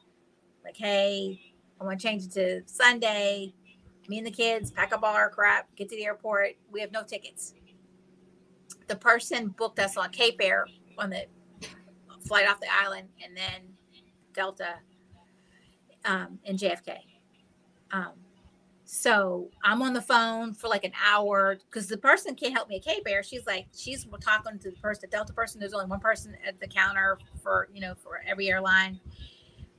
[0.64, 1.40] Like, hey,
[1.80, 3.54] I want to change it to Sunday
[4.08, 6.56] me and the kids pack up all our crap, get to the airport.
[6.72, 7.54] We have no tickets.
[8.88, 10.66] The person booked us on Cape Air
[10.98, 11.26] on the
[12.26, 13.74] flight off the island, and then
[14.34, 14.76] Delta
[16.06, 16.98] um, in JFK.
[17.92, 18.14] Um,
[18.88, 22.78] so I'm on the phone for like an hour because the person can't help me
[22.78, 23.22] at Cape Air.
[23.22, 25.60] She's like, she's talking to the person, the Delta person.
[25.60, 29.00] There's only one person at the counter for you know for every airline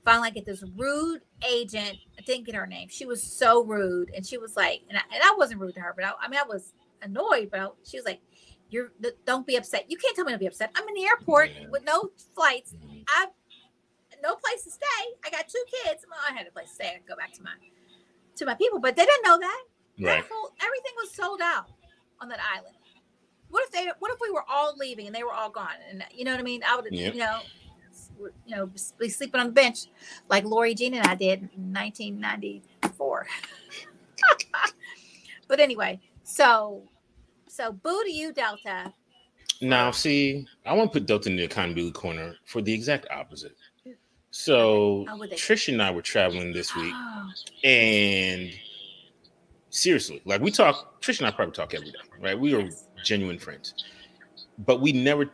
[0.09, 1.99] finally I get this rude agent.
[2.19, 2.89] I didn't get her name.
[2.91, 5.81] She was so rude, and she was like, and I, and I wasn't rude to
[5.81, 7.51] her, but I, I mean, I was annoyed.
[7.51, 8.21] But I, she was like,
[8.71, 8.93] "You're
[9.27, 9.91] don't be upset.
[9.91, 10.71] You can't tell me to be upset.
[10.75, 12.73] I'm in the airport with no flights.
[12.73, 13.05] mm.
[13.19, 13.29] I've
[14.23, 15.05] no place to stay.
[15.25, 16.05] I got two kids.
[16.29, 16.89] I had a place to stay.
[16.89, 17.53] I go back to my
[18.39, 19.63] to my people, but they didn't know that.
[20.01, 20.25] Right.
[20.25, 21.67] Everything was sold out
[22.21, 22.75] on that island.
[23.51, 23.87] What if they?
[23.99, 25.69] What if we were all leaving and they were all gone?
[25.91, 26.63] And you know what I mean?
[26.67, 27.15] I would, Yep.
[27.15, 27.41] you know,
[28.47, 29.87] you know, be sleeping on the bench
[30.29, 33.27] like Lori Jean and I did in 1994.
[35.49, 36.83] but anyway, so
[37.47, 38.93] so boo to you, Delta.
[39.61, 43.57] Now, see, I want to put Delta in the accountability corner for the exact opposite.
[44.39, 47.33] So, Trish and I were traveling this week, Oh,
[47.65, 48.53] and
[49.71, 52.39] seriously, like we talk, Trish and I probably talk every day, right?
[52.39, 52.71] We are
[53.03, 53.75] genuine friends,
[54.59, 55.29] but we never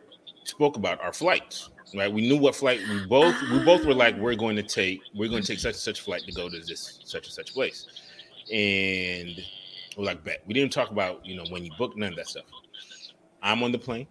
[0.45, 2.11] spoke about our flights, right?
[2.11, 5.29] We knew what flight we both we both were like, we're going to take, we're
[5.29, 7.85] going to take such and such flight to go to this such and such place,
[8.51, 9.39] and
[9.99, 10.41] we're like, bet.
[10.47, 12.45] We didn't talk about you know when you book none of that stuff.
[13.43, 14.07] I'm on the plane,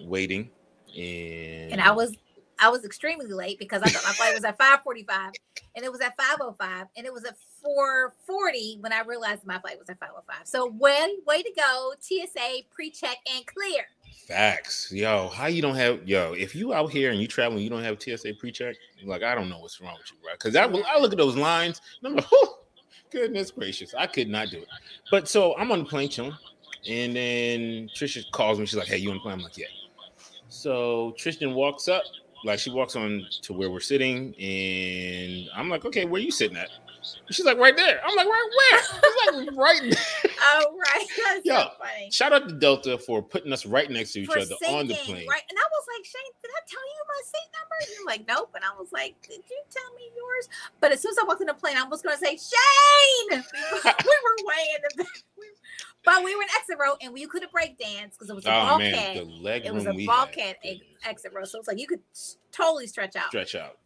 [0.00, 0.50] waiting,
[0.98, 2.16] and and I was
[2.58, 5.32] I was extremely late because I thought my flight was at 5:45
[5.76, 9.78] and it was at 5:05 and it was at 4:40 when I realized my flight
[9.78, 10.46] was at 5:05.
[10.46, 13.86] So way way to go TSA pre-check and clear.
[14.26, 15.28] Facts, yo.
[15.28, 16.32] How you don't have yo?
[16.32, 18.76] If you out here and you traveling, you don't have TSA pre-check.
[19.04, 20.38] Like I don't know what's wrong with you, right?
[20.38, 22.24] Because I, I look at those lines, I'm like,
[23.10, 24.68] goodness gracious, I could not do it.
[25.10, 26.36] But so I'm on the plane chilling,
[26.88, 28.66] and then Trisha calls me.
[28.66, 29.34] She's like, hey, you on the plane?
[29.34, 29.66] I'm like, yeah.
[30.48, 32.02] So Tristan walks up,
[32.44, 36.56] like she walks on to where we're sitting, and I'm like, okay, where you sitting
[36.56, 36.70] at?
[37.30, 38.00] She's like, right there.
[38.04, 38.80] I'm like, right where?
[38.82, 40.30] She's like, right there.
[40.56, 42.10] Oh right, that's Yo, so funny.
[42.10, 44.94] Shout out to Delta for putting us right next to each For other on the
[44.94, 45.26] plane.
[45.26, 45.42] right?
[45.48, 47.74] And I was like, Shane, did I tell you my seat number?
[47.80, 48.50] And you're like, nope.
[48.54, 50.48] And I was like, did you tell me yours?
[50.80, 53.42] But as soon as I walked in the plane, I was going to say, Shane.
[53.72, 55.12] we were way in the back.
[56.04, 58.54] But we were in exit row, and we couldn't break dance because it was a
[58.54, 58.92] Oh bulkhead.
[58.92, 61.78] man, the leg it was a we bulkhead had, ex- exit row, so it's like
[61.78, 62.00] you could
[62.52, 63.78] totally stretch out stretch out.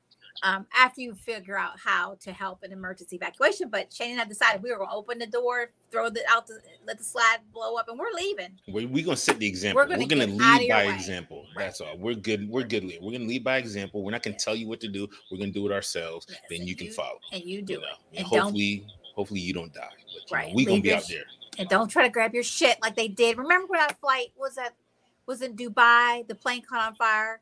[0.43, 3.69] Um, after you figure out how to help an emergency evacuation.
[3.69, 6.47] But Shane and I decided we were going to open the door, throw the out,
[6.47, 8.51] the, let the slide blow up, and we're leaving.
[8.73, 9.77] We we gonna set the example.
[9.83, 10.95] We're We're gonna gonna, get out of lead by way.
[10.95, 11.47] example.
[11.57, 11.65] Right.
[11.67, 11.97] That's all.
[11.99, 12.49] We're good.
[12.49, 12.85] We're good.
[13.01, 14.03] We're gonna lead by example.
[14.05, 15.09] We're not gonna tell you what to do.
[15.31, 16.27] We're gonna do it ourselves.
[16.29, 17.19] Yes, then and you can you- follow.
[17.33, 19.89] And you do you it, know, and, and hopefully, hopefully you don't die.
[19.91, 20.49] But, you Right.
[20.49, 21.25] know, we gonna be out there.
[21.59, 23.37] and don't try to grab your shit like they did.
[23.39, 24.75] Remember when that flight was at
[25.27, 26.27] was in Dubai?
[26.29, 27.41] The plane caught on fire,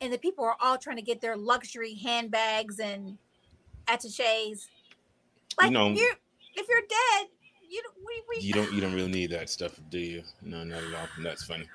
[0.00, 3.18] and the people are all trying to get their luxury handbags and
[3.88, 4.68] attaches.
[5.58, 6.14] Like know- you're,
[6.54, 7.28] if you're dead,
[7.68, 7.94] you don't.
[7.98, 8.72] We, we, You don't.
[8.72, 10.22] You don't really need that stuff, do you?
[10.42, 11.06] No, not at all.
[11.22, 11.68] That's funny.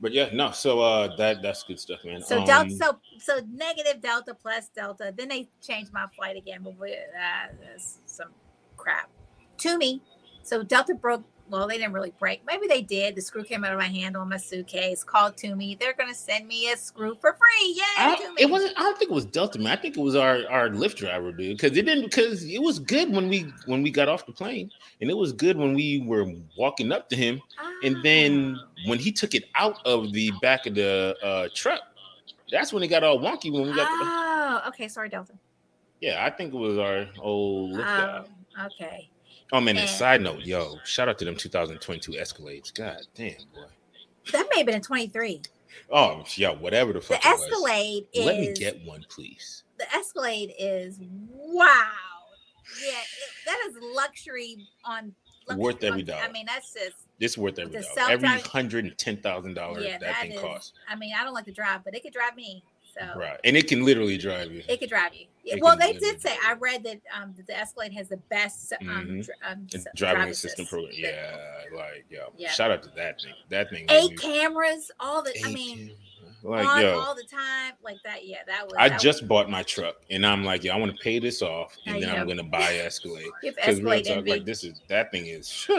[0.00, 0.50] But yeah, no.
[0.50, 2.22] So uh, that that's good stuff, man.
[2.22, 5.12] So Um, delta, so so negative delta plus delta.
[5.14, 8.28] Then they changed my flight again, but we, uh, that's some
[8.76, 9.10] crap.
[9.58, 10.02] To me,
[10.42, 11.24] so delta broke.
[11.48, 12.42] Well, they didn't really break.
[12.46, 13.14] Maybe they did.
[13.14, 15.04] The screw came out of my handle on my suitcase.
[15.04, 15.76] Called to me.
[15.78, 17.72] They're gonna send me a screw for free.
[17.74, 17.82] Yay!
[17.98, 18.42] I to don't, me.
[18.42, 18.72] it wasn't.
[18.76, 19.68] I don't think it was Delta, man.
[19.78, 21.56] I think it was our our Lyft driver, dude.
[21.56, 22.04] Because it didn't.
[22.06, 24.70] Because it was good when we when we got off the plane,
[25.00, 26.26] and it was good when we were
[26.58, 27.40] walking up to him,
[27.84, 28.90] and then Oh.
[28.90, 31.80] when he took it out of the back of the uh, truck,
[32.50, 33.52] that's when it got all wonky.
[33.52, 34.88] When we got, the, Oh, okay.
[34.88, 35.32] Sorry, Delta.
[36.00, 38.24] yeah, I think it was our old Lyft guy.
[38.58, 39.08] Oh, okay.
[39.52, 39.92] Oh man, and and- mm.
[39.98, 42.74] side note, yo, shout out to them 2022 Escalades.
[42.74, 43.62] God damn, boy.
[44.32, 45.42] That may have been in 23.
[45.90, 47.24] Oh yeah, whatever the The fuck.
[47.24, 47.42] it was.
[47.44, 48.24] Escalade is.
[48.26, 49.62] Let me get one, please.
[49.78, 50.98] the Escalade is
[51.30, 51.86] wow.
[52.84, 53.06] Yeah, it,
[53.46, 55.14] that is luxury on
[55.46, 56.22] luxury Worth every dollar.
[56.22, 57.84] I mean, that's just It's worth every dollar.
[58.10, 59.92] Every self-driving- hundred and ten thousand dollars yeah.
[59.92, 60.40] that, That thing is.
[60.40, 60.72] costs.
[60.88, 62.64] I mean, I don't like to drive, but it could drive me.
[62.98, 64.62] So Right, and it can literally drive you.
[64.68, 65.26] it could drive you.
[65.46, 68.86] Yeah, well, they did say I read that um the Escalade has the best um,
[68.88, 69.24] Mhm.
[69.24, 70.92] dr- um driving assistant program.
[70.92, 71.36] Yeah,
[71.74, 72.50] like yo, Yeah.
[72.50, 73.32] shout out to that thing.
[73.48, 73.86] That thing.
[73.88, 75.92] Eight me- cameras, all the I mean,
[76.42, 78.26] like on yo, all the time, like that.
[78.26, 78.74] Yeah, that was.
[78.76, 81.42] I that just bought my truck, and I'm like, yo, I want to pay this
[81.42, 83.30] off, and then I'm gonna buy Escalade.
[83.42, 85.68] Because real talk, like this is that thing is.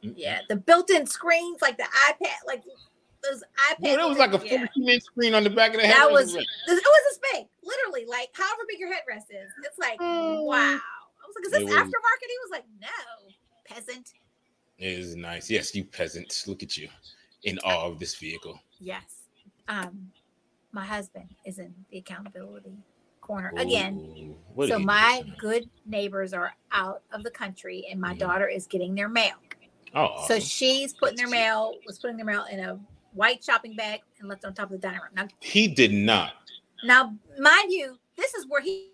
[0.00, 2.62] Yeah, the built-in screens, like the iPad, like
[3.70, 3.82] iPads.
[3.84, 4.58] Dude, it was like a yeah.
[4.58, 5.96] 14 inch screen on the back of the head.
[5.96, 6.76] That It was it was
[7.08, 9.50] this big, literally, like however big your headrest is.
[9.64, 10.44] It's like Mm.
[10.44, 10.56] wow.
[10.58, 10.80] I
[11.26, 12.26] was like, is this was- aftermarket?
[12.28, 14.12] He was like, no, peasant.
[14.78, 15.50] It is nice.
[15.50, 16.46] Yes, you peasants.
[16.46, 16.88] Look at you
[17.42, 18.60] in awe of this vehicle.
[18.78, 19.22] Yes.
[19.68, 20.10] Um,
[20.72, 22.76] my husband is in the accountability
[23.20, 23.98] corner again.
[24.56, 25.34] Ooh, did So my time?
[25.38, 28.18] good neighbors are out of the country, and my Mhm.
[28.18, 29.34] daughter is getting their mail.
[29.94, 32.78] Oh, So she's putting their mail, was putting their mail in a
[33.12, 35.10] white shopping bag and left on top of the dining room.
[35.14, 36.32] Now he did not.
[36.84, 38.90] Now, mind you, this is where he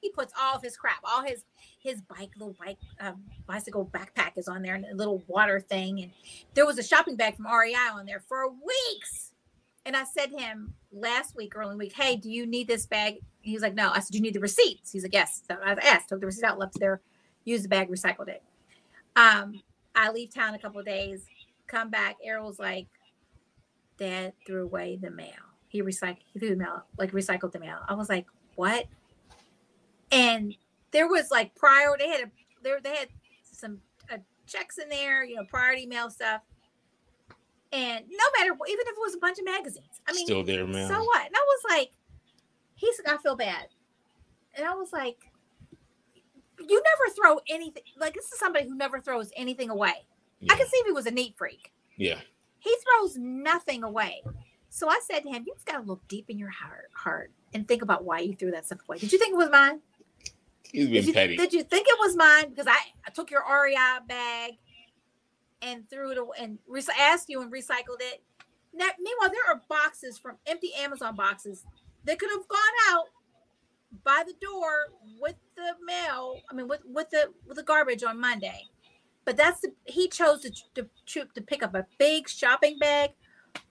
[0.00, 1.44] he puts all of his crap, all his
[1.78, 6.00] his bike, little bike, um, bicycle backpack is on there, and a little water thing,
[6.00, 6.10] and
[6.54, 9.32] there was a shopping bag from REI on there for weeks.
[9.86, 13.16] And I said to him last week, early week, hey, do you need this bag?
[13.42, 13.90] He was like, no.
[13.90, 14.90] I said, do you need the receipts?
[14.90, 15.42] He's like, yes.
[15.46, 17.02] So I asked, took the receipt out, left there,
[17.44, 18.42] used the bag, recycled it.
[19.14, 19.60] Um,
[19.94, 21.26] I leave town a couple of days,
[21.66, 22.16] come back.
[22.24, 22.86] Errol's like,
[23.98, 25.32] Dad threw away the mail.
[25.68, 27.78] He recycled, he threw the mail, like recycled the mail.
[27.88, 28.86] I was like, what?
[30.12, 30.54] And
[30.92, 32.30] there was like prior, they had a,
[32.62, 33.08] there, they had
[33.42, 33.78] some
[34.12, 36.42] uh, checks in there, you know, priority mail stuff.
[37.72, 40.66] And no matter, even if it was a bunch of magazines, I mean, Still there,
[40.66, 40.88] man.
[40.88, 41.26] so what?
[41.26, 41.90] And I was like,
[42.76, 43.66] he's I feel bad.
[44.56, 45.16] And I was like,
[46.60, 47.82] you never throw anything.
[47.98, 50.06] Like, this is somebody who never throws anything away.
[50.48, 51.72] I can see if he was a neat freak.
[51.96, 52.18] yeah.
[52.64, 54.22] He throws nothing away.
[54.70, 57.30] So I said to him, you just got to look deep in your heart, heart
[57.52, 58.98] and think about why you threw that stuff away.
[58.98, 59.80] Did you think it was mine?
[60.64, 61.36] He's Did been you, petty.
[61.36, 62.48] did you think it was mine?
[62.50, 64.52] Because I, I took your REI bag
[65.62, 68.22] and threw it away and re- asked you and recycled it.
[68.72, 71.64] Now, meanwhile, there are boxes from empty Amazon boxes
[72.04, 72.58] that could have gone
[72.90, 73.04] out
[74.02, 74.72] by the door
[75.20, 76.40] with the mail.
[76.50, 78.64] I mean, with with the with the garbage on Monday.
[79.24, 83.10] But that's the he chose to to, to, pick up a big shopping bag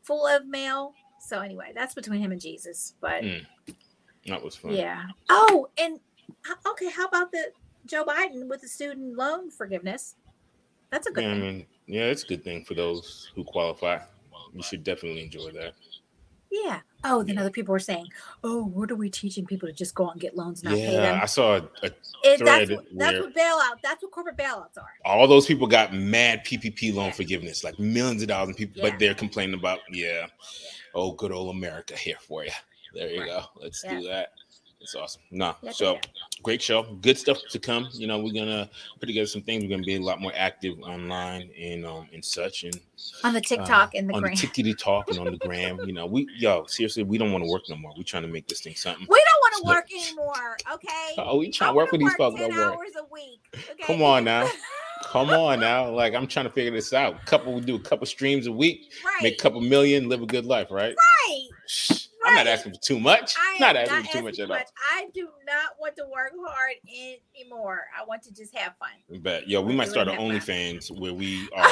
[0.01, 0.93] full of mail.
[1.19, 2.95] So anyway, that's between him and Jesus.
[2.99, 3.45] But Mm.
[4.27, 4.73] That was fun.
[4.73, 5.03] yeah.
[5.29, 5.99] Oh, and
[6.65, 7.51] okay, how about the
[7.85, 10.15] Joe Biden with the student loan forgiveness?
[10.91, 13.99] That's a good Yeah, I mean, yeah, it's a good thing for those who qualify.
[14.53, 15.73] You should definitely enjoy that.
[16.53, 16.81] Yeah.
[17.03, 18.07] Oh, then other people were saying,
[18.43, 20.77] "Oh, what are we teaching people to just go out and get loans and not
[20.77, 23.81] pay Yeah, them?" I saw a, a, It, that's thread what, that's what bailout.
[23.81, 24.87] That's what corporate bailouts are.
[25.03, 27.11] all those people got mad PPP loan Yeah.
[27.13, 28.91] forgiveness, like millions of dollars, and people, Yeah.
[28.91, 30.27] but they're complaining about, yeah,
[30.93, 32.51] oh, good old America here for you.
[32.93, 33.29] There you Right.
[33.29, 33.43] go.
[33.55, 34.29] Let's do that.
[34.83, 35.21] It's awesome.
[35.31, 36.01] No, Yeah, so yeah.
[36.43, 36.83] great show.
[36.83, 37.87] Good stuff to come.
[37.93, 38.69] You know, we're gonna
[38.99, 39.63] put together some things.
[39.63, 42.77] We're gonna be a lot more active online and um and such and
[43.23, 44.35] On the uh, TikTok and the on gram.
[44.35, 45.79] the tickety talk and on the gram.
[45.85, 47.93] You know, we yo seriously, we don't want to work no more.
[47.95, 49.07] We're trying to make this thing something.
[49.09, 50.57] we don't want to work anymore.
[50.73, 50.89] Okay.
[51.17, 52.39] Oh, we trying to work with these folks.
[52.39, 53.39] 10 Don't hours a week.
[53.53, 53.83] Okay.
[53.83, 54.49] Come on now.
[55.03, 55.89] Come on now.
[55.89, 57.25] Like I'm trying to figure this out.
[57.25, 59.23] Couple we do a couple streams a week, right.
[59.23, 60.95] make a couple million, live a good life, right?
[60.95, 62.07] right.
[62.23, 63.35] Shh, I'm not asking for too much.
[63.37, 64.57] I am not asking for too much asking at all.
[64.93, 66.75] I do not want to work hard
[67.37, 67.85] anymore.
[67.99, 69.21] I want to just have fun.
[69.21, 70.17] But yo, we might start an.
[70.17, 71.67] OnlyFans where we are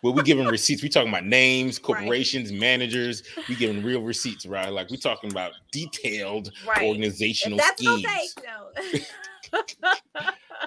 [0.00, 0.82] where we giving receipts.
[0.82, 1.82] We talking about names, Right.
[1.98, 3.22] corporations, managers.
[3.48, 4.68] We giving real receipts, right?
[4.70, 6.78] Like we talking about detailed Right.
[6.78, 8.04] If organizational that's schemes.
[8.04, 9.02] okay.
[9.52, 9.62] No.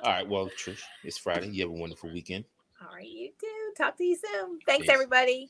[0.03, 1.49] All right, well, Trish, it's Friday.
[1.49, 2.45] You have a wonderful weekend.
[2.82, 3.47] All right, you too.
[3.78, 4.60] Talk to you soon.
[4.66, 4.93] Thanks, Peace.
[4.93, 5.49] everybody.